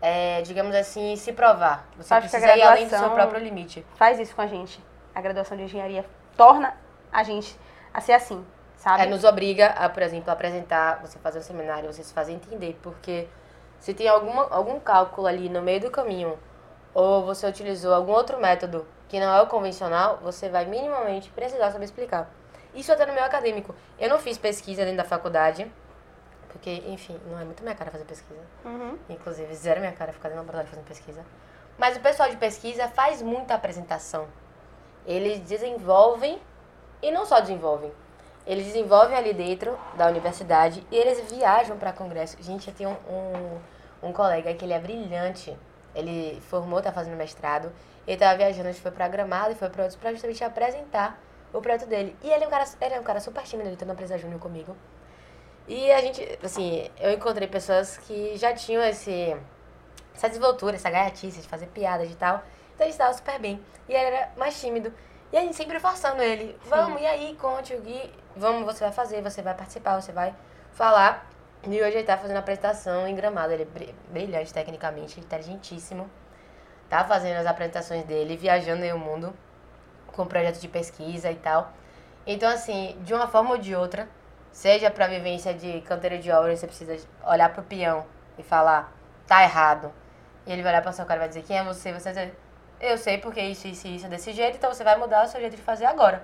[0.00, 1.86] é, digamos assim, se provar.
[1.96, 3.84] Você Acho precisa ir além do seu próprio limite.
[3.96, 4.82] faz isso com a gente.
[5.14, 6.04] A graduação de engenharia
[6.36, 6.74] torna
[7.12, 7.58] a gente
[7.92, 8.44] a ser assim,
[8.76, 9.02] sabe?
[9.02, 12.78] É, nos obriga a, por exemplo, apresentar, você fazer um seminário, você se fazer entender,
[12.82, 13.28] porque
[13.78, 16.38] se tem alguma, algum cálculo ali no meio do caminho,
[16.94, 21.70] ou você utilizou algum outro método que não é o convencional, você vai minimamente precisar
[21.70, 22.30] saber explicar.
[22.74, 23.74] Isso até no meio acadêmico.
[23.98, 25.70] Eu não fiz pesquisa dentro da faculdade,
[26.48, 28.40] porque, enfim, não é muito minha cara fazer pesquisa.
[28.64, 28.98] Uhum.
[29.08, 31.24] Inclusive, zero minha cara ficar dentro do laboratório fazendo pesquisa.
[31.76, 34.26] Mas o pessoal de pesquisa faz muita apresentação.
[35.04, 36.40] Eles desenvolvem,
[37.02, 37.92] e não só desenvolvem,
[38.46, 42.36] eles desenvolvem ali dentro da universidade e eles viajam para congresso.
[42.40, 45.56] Gente, eu tenho um, um, um colega que ele é brilhante.
[45.94, 47.72] Ele formou, tá fazendo mestrado.
[48.06, 51.20] Ele tava viajando, a gente foi pra Gramado e foi pra outros pra justamente apresentar
[51.52, 52.16] o projeto dele.
[52.22, 54.18] E ele é um cara, ele é um cara super tímido, ele tá na empresa
[54.18, 54.76] júnior comigo.
[55.68, 59.36] E a gente, assim, eu encontrei pessoas que já tinham esse,
[60.14, 62.42] essa desenvoltura, essa gaiatice de fazer piadas e tal.
[62.74, 63.60] Então ele estava super bem.
[63.88, 64.92] E ele era mais tímido.
[65.32, 66.58] E a gente sempre forçando ele.
[66.66, 68.12] Vamos, e aí, conte o Gui.
[68.36, 70.34] Vamos, você vai fazer, você vai participar, você vai
[70.72, 71.26] falar.
[71.64, 73.52] E hoje ele tá fazendo a apresentação em Gramado.
[73.52, 76.10] Ele é bri- brilhante tecnicamente, inteligentíssimo.
[76.88, 79.32] Tá fazendo as apresentações dele, viajando aí o mundo
[80.08, 81.72] com projetos de pesquisa e tal.
[82.26, 84.06] Então, assim, de uma forma ou de outra,
[84.50, 88.04] seja para vivência de canteiro de obra, você precisa olhar pro peão
[88.36, 88.92] e falar,
[89.26, 89.90] tá errado.
[90.46, 91.92] E ele vai olhar pra sua cara e vai dizer, quem é você?
[91.92, 92.38] Você vai dizer,
[92.82, 95.40] eu sei porque isso, isso isso é desse jeito, então você vai mudar o seu
[95.40, 96.22] jeito de fazer agora.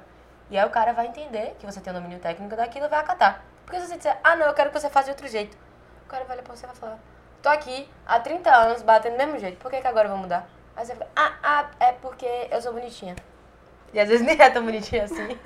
[0.50, 2.98] E aí o cara vai entender que você tem o domínio técnico daquilo e vai
[3.00, 3.42] acatar.
[3.64, 5.56] Porque se você disser, ah não, eu quero que você faça de outro jeito.
[6.04, 6.98] O cara vai olhar pra você e vai falar,
[7.42, 10.20] tô aqui há 30 anos batendo do mesmo jeito, por que, que agora eu vou
[10.20, 10.48] mudar?
[10.74, 13.14] Aí você fica, ah, ah, é porque eu sou bonitinha.
[13.92, 15.38] E às vezes nem é tão bonitinha assim.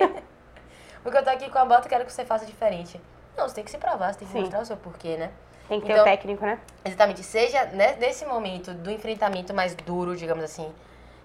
[1.03, 2.99] porque eu tô aqui com a bota e quero que você faça diferente.
[3.37, 4.41] Não, você tem que se provar, você tem que Sim.
[4.41, 5.31] mostrar o seu porquê, né?
[5.67, 6.59] Tem que ter Então- o técnico, né?
[6.85, 7.23] Exatamente.
[7.23, 10.73] Seja né, nesse momento do enfrentamento mais duro, digamos assim,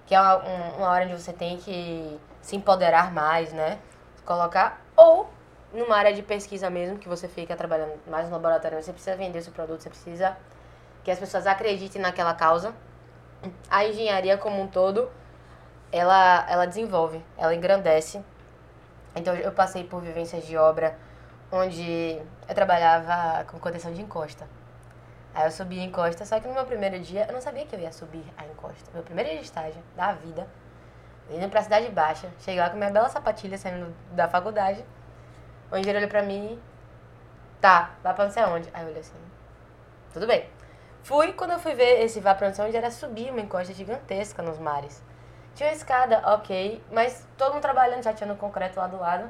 [0.09, 3.79] que é uma, um- uma hora onde você tem que se empoderar mais, né?
[4.25, 4.81] Colocar.
[4.97, 5.29] Ou
[5.73, 9.43] numa área de pesquisa mesmo, que você fica trabalhando mais no laboratório, você precisa vender
[9.43, 10.37] seu produto, você precisa
[11.05, 12.75] que as pessoas acreditem naquela causa.
[13.71, 15.11] A engenharia como um todo,
[15.93, 18.25] ela, ela desenvolve, ela engrandece.
[19.15, 20.97] Então eu passei por vivências de obra
[21.53, 24.47] onde eu trabalhava com contenção de encosta.
[25.39, 27.73] Aí eu subi a encosta, só que no meu primeiro dia eu não sabia que
[27.73, 28.91] eu ia subir a encosta.
[28.93, 30.49] Meu primeiro dia de estágio da vida,
[31.31, 34.85] indo pra Cidade Baixa, cheguei lá com minha bela sapatilha saindo da faculdade.
[35.71, 36.61] O engenheiro olhou pra mim,
[37.61, 38.69] tá, vai pra não sei aonde.
[38.75, 39.15] Aí eu olhei assim,
[40.13, 40.51] tudo bem.
[41.05, 43.73] Fui, quando eu fui ver esse vá pra não sei onde, era subir uma encosta
[43.73, 45.01] gigantesca nos mares.
[45.55, 49.29] Tinha uma escada, ok, mas todo mundo trabalhando, já tinha no concreto lá do lado.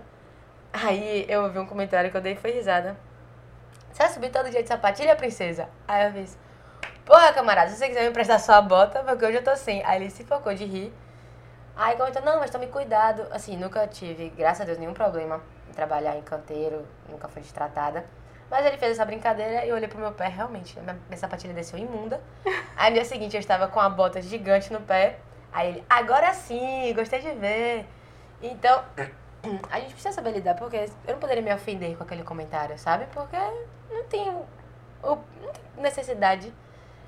[0.72, 2.96] Aí eu ouvi um comentário que eu dei foi risada.
[3.98, 5.68] Você vai subir todo dia de sapatilha, princesa?
[5.88, 6.38] Aí eu fiz,
[7.04, 9.84] porra, camarada, se você quiser me emprestar sua bota, porque hoje eu tô sem.
[9.84, 10.94] Aí ele se focou de rir.
[11.74, 13.26] Aí comentou, não, mas tome cuidado.
[13.32, 18.04] Assim, nunca tive, graças a Deus, nenhum problema em trabalhar em canteiro, nunca fui destratada.
[18.48, 21.52] Mas ele fez essa brincadeira e eu olhei pro meu pé, realmente, minha, minha sapatilha
[21.52, 22.20] desceu imunda.
[22.76, 25.18] Aí no dia seguinte eu estava com a bota gigante no pé.
[25.52, 27.84] Aí ele, agora sim, gostei de ver.
[28.40, 28.80] Então,
[29.68, 33.04] a gente precisa saber lidar, porque eu não poderia me ofender com aquele comentário, sabe?
[33.12, 33.36] Porque
[33.98, 34.46] não tem, o-
[35.02, 36.52] não tem necessidade.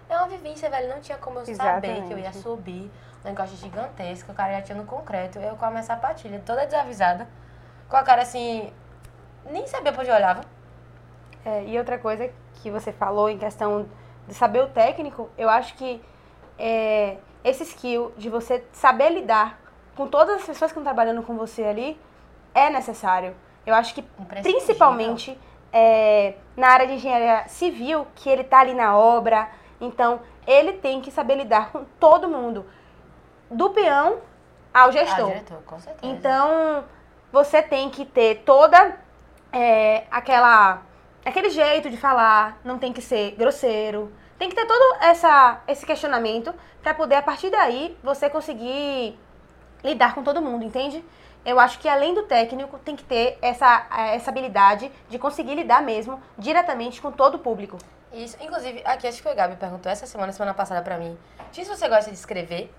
[0.09, 0.89] É uma vivência, velho.
[0.89, 2.39] Não tinha como eu saber que eu ia Exatamente.
[2.43, 2.91] subir
[3.25, 5.39] um negócio gigantesco, o cara já tinha no concreto.
[5.39, 7.29] Eu com a minha sapatilha toda desavisada,
[7.89, 8.73] com a cara assim,
[9.45, 10.41] nem sabia pra onde eu olhava.
[11.45, 13.89] É, e outra coisa que você falou em questão
[14.27, 16.03] de saber o técnico, eu acho que
[16.59, 19.59] é, esse skill de você saber lidar
[19.97, 22.01] com todas as pessoas que estão trabalhando com você ali
[22.55, 23.35] é necessário.
[23.65, 25.39] Eu acho que principalmente
[25.73, 29.49] é, na área de engenharia civil, que ele tá ali na obra.
[29.81, 32.67] Então, ele tem que saber lidar com todo mundo.
[33.51, 34.19] Do peão
[34.73, 35.27] ao gestor.
[35.27, 36.13] Ah, diretor, com certeza.
[36.13, 36.85] Então,
[37.33, 38.99] você tem que ter toda
[39.53, 40.83] é, aquela
[41.25, 44.13] aquele jeito de falar, não tem que ser grosseiro.
[44.39, 49.19] Tem que ter todo essa, esse questionamento para poder, a partir daí, você conseguir
[49.85, 51.05] lidar com todo mundo, entende?
[51.45, 55.83] Eu acho que além do técnico, tem que ter essa, essa habilidade de conseguir lidar
[55.83, 57.79] mesmo diretamente com todo o público.
[58.13, 61.17] Isso, inclusive, aqui acho que foi a Gabi perguntou essa semana, semana passada pra mim.
[61.53, 62.73] Diz se você gosta de escrever.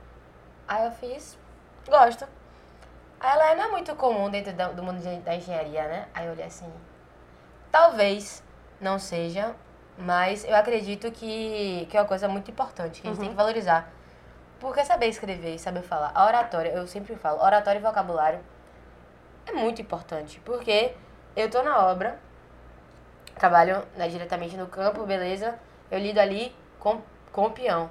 [0.67, 1.38] Aí eu fiz,
[1.88, 2.28] gosto.
[3.19, 6.08] Aí ela não é muito comum dentro do mundo da engenharia, né?
[6.13, 6.71] Aí eu olhei assim,
[7.71, 8.43] talvez
[8.80, 9.56] não seja,
[9.97, 13.36] mas eu acredito que, que é uma coisa muito importante, que a gente tem que
[13.36, 13.89] valorizar.
[14.62, 18.39] Porque saber escrever e saber falar, a oratória, eu sempre falo, oratória e vocabulário
[19.47, 20.93] é muito importante, porque
[21.36, 22.19] eu tô na obra,
[23.34, 25.58] trabalho né, diretamente no campo, beleza,
[25.89, 27.89] eu lido ali com, com o peão.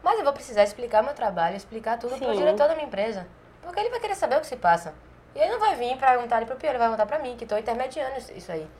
[0.00, 2.36] Mas eu vou precisar explicar meu trabalho, explicar tudo pro Sim.
[2.36, 3.26] diretor da minha empresa.
[3.60, 4.94] Porque ele vai querer saber o que se passa.
[5.34, 7.44] E ele não vai vir perguntar ali pro peão, ele vai perguntar pra mim, que
[7.44, 8.70] tô intermediando isso aí.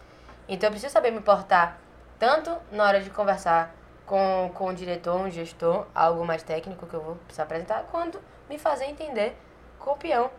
[0.48, 1.78] Então eu preciso saber me portar
[2.16, 3.74] tanto na hora de conversar
[4.08, 8.18] com, com o diretor, um gestor, algo mais técnico que eu vou precisar apresentar, quanto
[8.48, 9.36] me fazer entender
[9.78, 10.30] com o peão.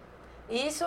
[0.49, 0.86] E isso,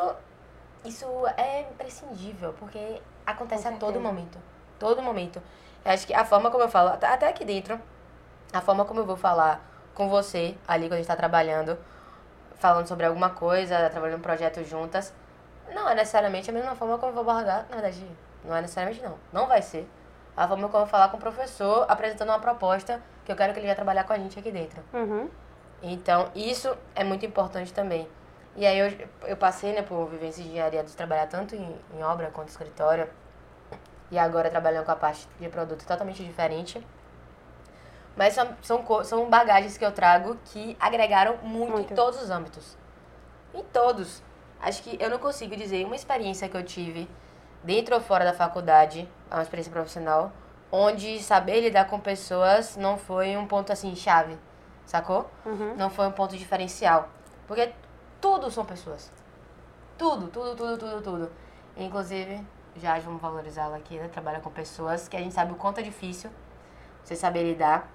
[0.84, 4.38] isso é imprescindível, porque acontece a todo momento.
[4.78, 5.40] Todo momento.
[5.84, 7.80] Eu acho que a forma como eu falo, até aqui dentro,
[8.52, 9.64] a forma como eu vou falar
[9.94, 11.78] com você ali quando a gente tá trabalhando,
[12.56, 15.14] falando sobre alguma coisa, trabalhando um projeto juntas,
[15.72, 18.04] não é necessariamente a mesma forma como eu vou abordar, na verdade,
[18.44, 19.16] não é necessariamente não.
[19.32, 19.88] Não vai ser.
[20.36, 23.52] A forma como eu vou falar com o professor, apresentando uma proposta que eu quero
[23.52, 24.82] que ele venha trabalhar com a gente aqui dentro.
[24.92, 25.28] Uhum.
[25.82, 28.08] Então, isso é muito importante também.
[28.56, 32.02] E aí eu, eu passei, né, por vivência de engenharia, de trabalhar tanto em, em
[32.02, 33.08] obra quanto em escritório.
[34.10, 36.86] E agora trabalhando com a parte de produto totalmente diferente.
[38.14, 41.92] Mas são, são, são bagagens que eu trago que agregaram muito, Muito.
[41.92, 42.76] em todos os âmbitos.
[43.54, 44.22] Em todos.
[44.60, 47.08] Acho que eu não consigo dizer uma experiência que eu tive
[47.62, 50.32] dentro ou fora da faculdade, uma experiência profissional,
[50.70, 54.38] onde saber lidar com pessoas não foi um ponto assim chave,
[54.86, 55.30] sacou?
[55.44, 55.74] Uhum.
[55.76, 57.08] Não foi um ponto diferencial.
[57.46, 57.72] Porque
[58.20, 59.12] tudo são pessoas.
[59.98, 61.32] Tudo, tudo, tudo, tudo, tudo.
[61.76, 62.44] Inclusive,
[62.76, 64.08] já vamos valorizá-la aqui, né?
[64.08, 66.30] Trabalha com pessoas que a gente sabe o quanto é difícil
[67.04, 67.90] você saber lidar.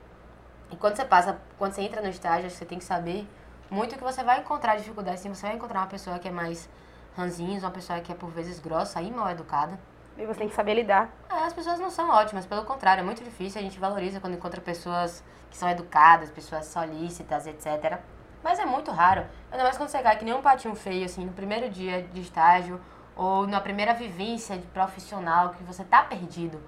[0.70, 3.28] E quando você passa, quando você entra no estágio, você tem que saber
[3.70, 5.22] muito que você vai encontrar dificuldades.
[5.22, 6.70] Sim, você vai encontrar uma pessoa que é mais
[7.18, 9.80] ranzinhos, uma pessoa que é por vezes grossa e mal educada.
[10.18, 11.10] E você tem que saber lidar.
[11.30, 14.36] É, as pessoas não são ótimas, pelo contrário, é muito difícil, a gente valoriza quando
[14.36, 18.00] encontra pessoas que são educadas, pessoas solícitas, etc.
[18.44, 19.26] Mas é muito raro.
[19.52, 22.22] Ainda mais quando você cai que nem um patinho feio, assim, no primeiro dia de
[22.22, 22.80] estágio,
[23.16, 26.62] ou na primeira vivência de profissional, que você tá perdido.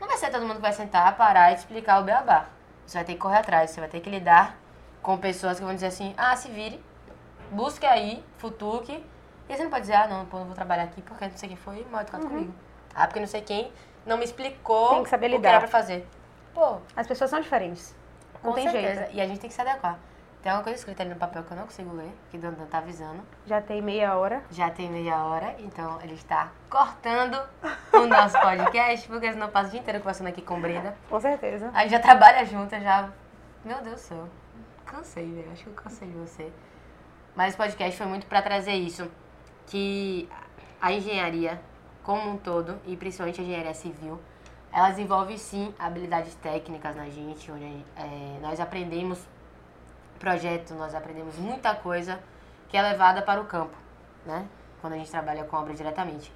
[0.00, 2.46] Não vai ser todo mundo que vai sentar, parar e te explicar o beabá.
[2.86, 4.56] Você vai ter que correr atrás, você vai ter que lidar
[5.00, 6.82] com pessoas que vão dizer assim, ah, se vire,
[7.50, 9.04] busque aí, futuque.
[9.48, 11.48] E você não pode dizer, ah, não, pô, não vou trabalhar aqui porque não sei
[11.48, 12.54] quem foi mal educado comigo.
[12.94, 13.72] Ah, porque não sei quem
[14.06, 15.48] não me explicou Tem que saber o que lidar.
[15.50, 16.06] era pra fazer.
[16.54, 17.94] Pô, As pessoas são diferentes.
[18.42, 19.00] Não com tem certeza.
[19.00, 19.14] jeito.
[19.16, 19.98] E a gente tem que se adequar.
[20.42, 22.66] Tem alguma coisa escrita ali no papel que eu não consigo ler, que o Dandan
[22.66, 23.22] tá avisando.
[23.46, 24.42] Já tem meia hora.
[24.50, 27.40] Já tem meia hora, então ele está cortando
[27.92, 30.96] o nosso podcast, porque senão eu passo o dia inteiro conversando aqui com Brenda.
[31.08, 31.70] Com certeza.
[31.72, 33.08] A gente já trabalha junto, já.
[33.64, 34.28] Meu Deus do céu.
[34.84, 35.52] Cansei, velho.
[35.52, 36.52] Acho que eu cansei de você.
[37.36, 39.08] Mas esse podcast foi muito pra trazer isso.
[39.72, 40.28] Que
[40.82, 41.58] a engenharia,
[42.02, 44.20] como um todo, e principalmente a engenharia civil,
[44.70, 47.64] ela desenvolve sim habilidades técnicas na gente, onde
[47.96, 49.18] é, nós aprendemos
[50.18, 52.20] projeto, nós aprendemos muita coisa
[52.68, 53.74] que é levada para o campo,
[54.26, 54.46] né?
[54.82, 56.30] Quando a gente trabalha com obra diretamente.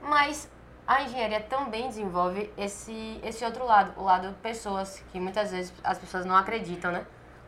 [0.00, 0.50] Mas
[0.86, 5.98] a engenharia também desenvolve esse, esse outro lado, o lado pessoas, que muitas vezes as
[5.98, 7.04] pessoas não acreditam, né?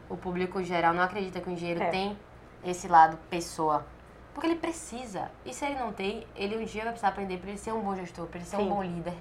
[0.06, 1.88] O público geral não acredita que o engenheiro É.
[1.88, 2.18] tem
[2.62, 3.86] esse lado pessoa.
[4.34, 5.30] Porque ele precisa.
[5.44, 7.80] E se ele não tem, ele um dia vai precisar aprender para ele ser um
[7.80, 8.64] bom gestor, para ele ser Sim.
[8.64, 9.14] um bom líder.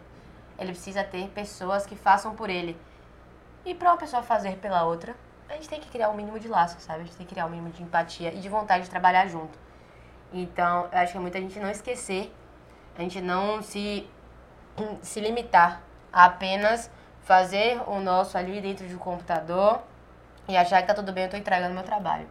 [0.58, 2.76] Ele precisa ter pessoas que façam por ele.
[3.64, 5.16] E para uma pessoa fazer pela outra,
[5.48, 7.02] a gente tem que criar um mínimo de laço, sabe?
[7.02, 9.58] A gente tem que criar um mínimo de empatia e de vontade de trabalhar junto.
[10.34, 12.34] Então, eu acho que é muita gente não esquecer,
[12.98, 14.10] a gente não se,
[15.02, 15.82] se limitar
[16.12, 16.90] a apenas
[17.22, 19.82] fazer o nosso ali dentro de um computador
[20.48, 22.28] e achar que tá tudo bem, eu tô entregando meu trabalho.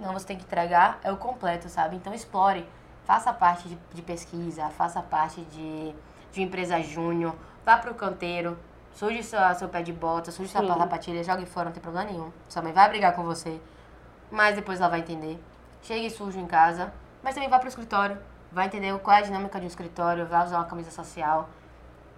[0.00, 1.96] Não, você tem que entregar é o completo, sabe?
[1.96, 2.68] Então explore,
[3.04, 5.94] faça parte de, de pesquisa, faça parte de,
[6.32, 7.34] de uma empresa júnior,
[7.64, 8.56] vá pro canteiro,
[8.92, 12.32] suje seu, seu pé de bota, suje sua sapatilha, jogue fora, não tem problema nenhum.
[12.48, 13.60] Sua mãe vai brigar com você,
[14.30, 15.42] mas depois ela vai entender.
[15.82, 16.92] Chegue sujo em casa,
[17.22, 18.18] mas também vá pro escritório,
[18.52, 21.48] vai entender qual é a dinâmica de um escritório, vai usar uma camisa social.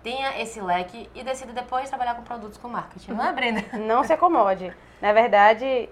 [0.02, 3.12] tenha esse leque e decida depois trabalhar com produtos com marketing.
[3.12, 3.62] Não é, Brenda?
[3.78, 4.74] Não se acomode.
[5.00, 5.88] Na verdade,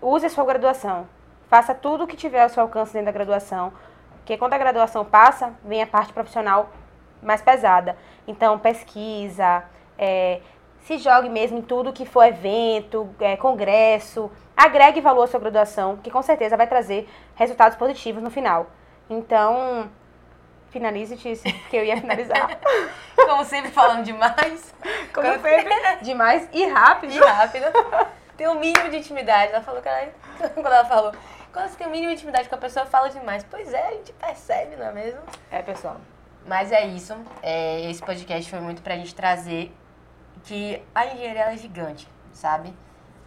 [0.00, 1.06] use a sua graduação.
[1.52, 3.74] Faça tudo o que tiver ao seu alcance dentro da graduação.
[4.16, 6.70] Porque quando a graduação passa, vem a parte profissional
[7.22, 7.94] mais pesada.
[8.26, 9.62] Então, pesquisa,
[9.98, 10.40] é,
[10.86, 14.30] se jogue mesmo em tudo que for evento, é, congresso.
[14.56, 18.68] Agregue valor à sua graduação, que com certeza vai trazer resultados positivos no final.
[19.10, 19.90] Então,
[20.70, 22.58] finalize, Tícia, porque eu ia finalizar.
[23.14, 24.74] Como sempre, falando demais.
[25.12, 25.66] Como sempre,
[26.00, 27.12] demais e rápido.
[27.12, 27.66] E rápido.
[28.38, 29.52] Tem um mínimo de intimidade.
[29.52, 30.08] Ela falou que ela,
[30.54, 31.12] quando ela falou,
[31.52, 33.44] quando você tem um mínimo de intimidade com a pessoa, fala demais.
[33.48, 35.20] Pois é, a gente percebe, não é mesmo?
[35.50, 36.00] É, pessoal.
[36.46, 37.14] Mas é isso.
[37.42, 39.74] É, esse podcast foi muito pra gente trazer
[40.44, 42.74] que a engenharia é gigante, sabe?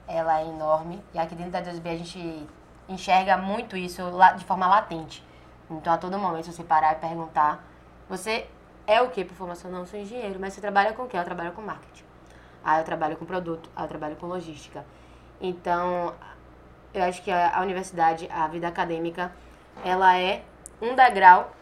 [0.08, 1.04] Ela é enorme.
[1.14, 2.48] E aqui dentro da 2B a gente
[2.90, 4.02] enxerga muito isso
[4.38, 5.26] de forma latente.
[5.70, 7.64] Então, a todo momento, se você parar e perguntar,
[8.08, 8.48] você
[8.86, 9.72] é o que por formação?
[9.72, 11.18] Não, sou engenheiro, mas você trabalha com o quê?
[11.18, 12.04] Eu trabalho com marketing.
[12.64, 13.70] Ah, eu trabalho com produto.
[13.76, 14.86] Ah, eu trabalho com logística.
[15.40, 16.14] Então,
[16.98, 19.32] eu acho que a, a universidade, a vida acadêmica,
[19.84, 20.43] ela é
[20.82, 21.54] um degrau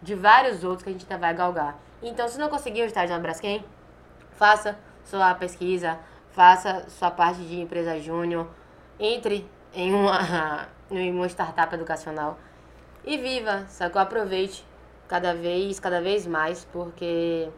[0.00, 1.76] de vários outros que a gente ainda vai galgar.
[2.02, 3.64] Então, se não conseguir um estágio na Braskem,
[4.32, 5.98] faça sua pesquisa,
[6.30, 8.48] faça sua parte de empresa júnior,
[8.98, 12.38] entre em uma, em uma startup educacional
[13.04, 14.00] e viva, sacou?
[14.00, 14.64] Aproveite
[15.08, 17.48] cada vez, cada vez mais, porque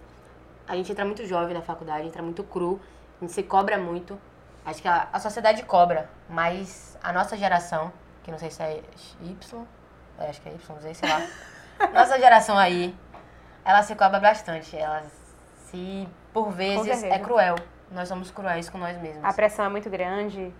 [0.66, 2.80] a gente entra muito jovem na faculdade, entra muito cru,
[3.20, 4.18] a gente se cobra muito.
[4.64, 7.92] Acho que a, a sociedade cobra, mas a nossa geração,
[8.22, 8.82] que não sei se é
[9.20, 9.66] Y,
[10.18, 11.22] é, acho que é Y, não sei, sei lá.
[11.92, 12.94] nossa geração aí,
[13.64, 14.76] ela se cobra bastante.
[14.76, 15.02] Ela
[15.66, 17.56] se, por vezes, é cruel.
[17.90, 19.24] Nós somos cruéis com nós mesmos.
[19.24, 20.54] A pressão é muito grande.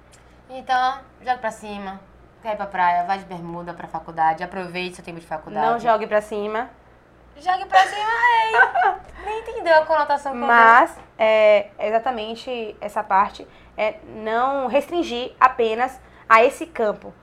[0.48, 2.00] Então, joga pra cima,
[2.42, 5.64] quer ir pra praia, vai de bermuda pra faculdade, aproveite seu tempo de faculdade.
[5.64, 6.68] Não jogue pra cima.
[7.36, 8.10] Jogue pra cima,
[8.44, 9.00] ei!
[9.24, 10.34] Nem entendeu a conotação.
[10.34, 17.14] Mas, é, exatamente essa parte é não restringir apenas a esse campo.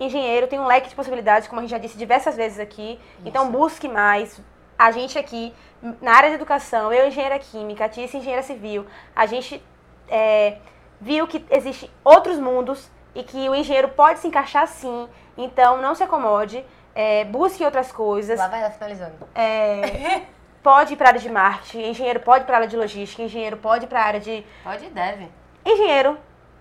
[0.00, 2.92] Engenheiro tem um leque de possibilidades, como a gente já disse diversas vezes aqui.
[2.92, 3.28] Isso.
[3.28, 4.40] Então, busque mais.
[4.78, 5.54] A gente aqui,
[6.00, 9.62] na área de educação, eu engenheira química, a Tícia engenheira civil, a gente
[10.08, 10.56] é,
[11.00, 15.08] viu que existem outros mundos e que o engenheiro pode se encaixar sim.
[15.36, 16.64] Então, não se acomode,
[16.94, 18.38] é, busque outras coisas.
[18.38, 19.14] Lá vai ela finalizando.
[19.34, 20.22] É,
[20.62, 23.22] pode ir para a área de marketing, engenheiro pode ir para a área de logística,
[23.22, 24.44] engenheiro pode ir para a área de...
[24.62, 25.28] Pode e deve.
[25.64, 26.18] Engenheiro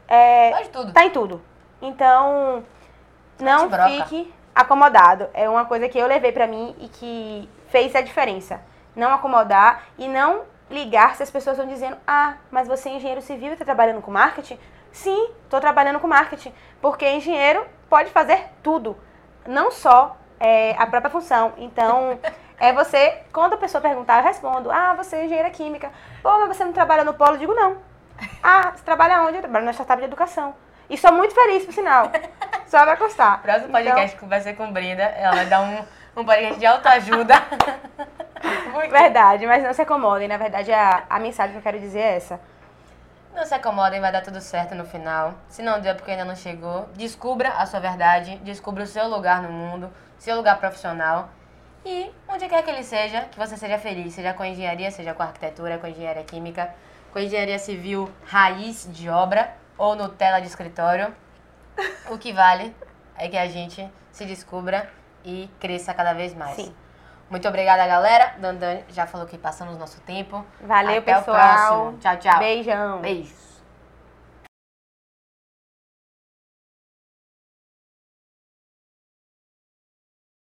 [0.08, 0.94] é, pode tudo.
[0.94, 1.42] tá em tudo.
[1.82, 2.64] Então,
[3.40, 5.30] não fique acomodado.
[5.34, 8.62] É uma coisa que eu levei para mim e que fez a diferença.
[8.96, 13.22] Não acomodar e não ligar se as pessoas estão dizendo: ah, mas você é engenheiro
[13.22, 14.60] civil e está trabalhando com marketing?
[14.92, 18.98] Sim, estou trabalhando com marketing, porque engenheiro pode fazer tudo,
[19.48, 21.54] não só é, a própria função.
[21.58, 22.20] Então,
[22.60, 25.92] é você, quando a pessoa perguntar, eu respondo: ah, você é engenheira química.
[26.24, 27.36] Pô, mas você não trabalha no polo?
[27.36, 27.78] Eu digo: não.
[28.42, 29.36] Ah, você trabalha onde?
[29.36, 30.56] Eu trabalho na startup de educação.
[30.90, 32.12] E sou muito feliz, por sinal.
[32.68, 33.40] Só vai custar.
[33.44, 34.20] Próximo podcast então...
[34.20, 35.86] que vai ser com Brenda, ela vai dar um,
[36.20, 37.36] um podcast de autoajuda.
[38.90, 40.28] Verdade, mas não se acomodem.
[40.28, 42.40] Na verdade, a, a mensagem que eu quero dizer é essa.
[43.34, 45.36] Não se acomodem, vai dar tudo certo no final.
[45.48, 49.08] Se não deu é porque ainda não chegou, descubra a sua verdade, descubra o seu
[49.08, 49.90] lugar no mundo,
[50.22, 51.30] seu lugar profissional.
[51.84, 55.24] E onde quer que ele seja, que você seja feliz, seja com engenharia, seja com
[55.24, 56.74] arquitetura, com engenharia química,
[57.12, 61.14] com engenharia civil raiz de obra ou Nutella de escritório.
[62.12, 62.76] O que vale
[63.18, 64.88] é que a gente se descubra
[65.26, 66.56] e cresça cada vez mais.
[66.56, 66.76] Sim.
[67.28, 68.36] Muito obrigada, galera.
[68.38, 70.46] Dandan já falou que passamos nosso tempo.
[70.62, 71.96] Valeu, Até pessoal.
[72.00, 72.38] Tchau, tchau.
[72.38, 73.02] Beijão.
[73.02, 73.51] Beijo.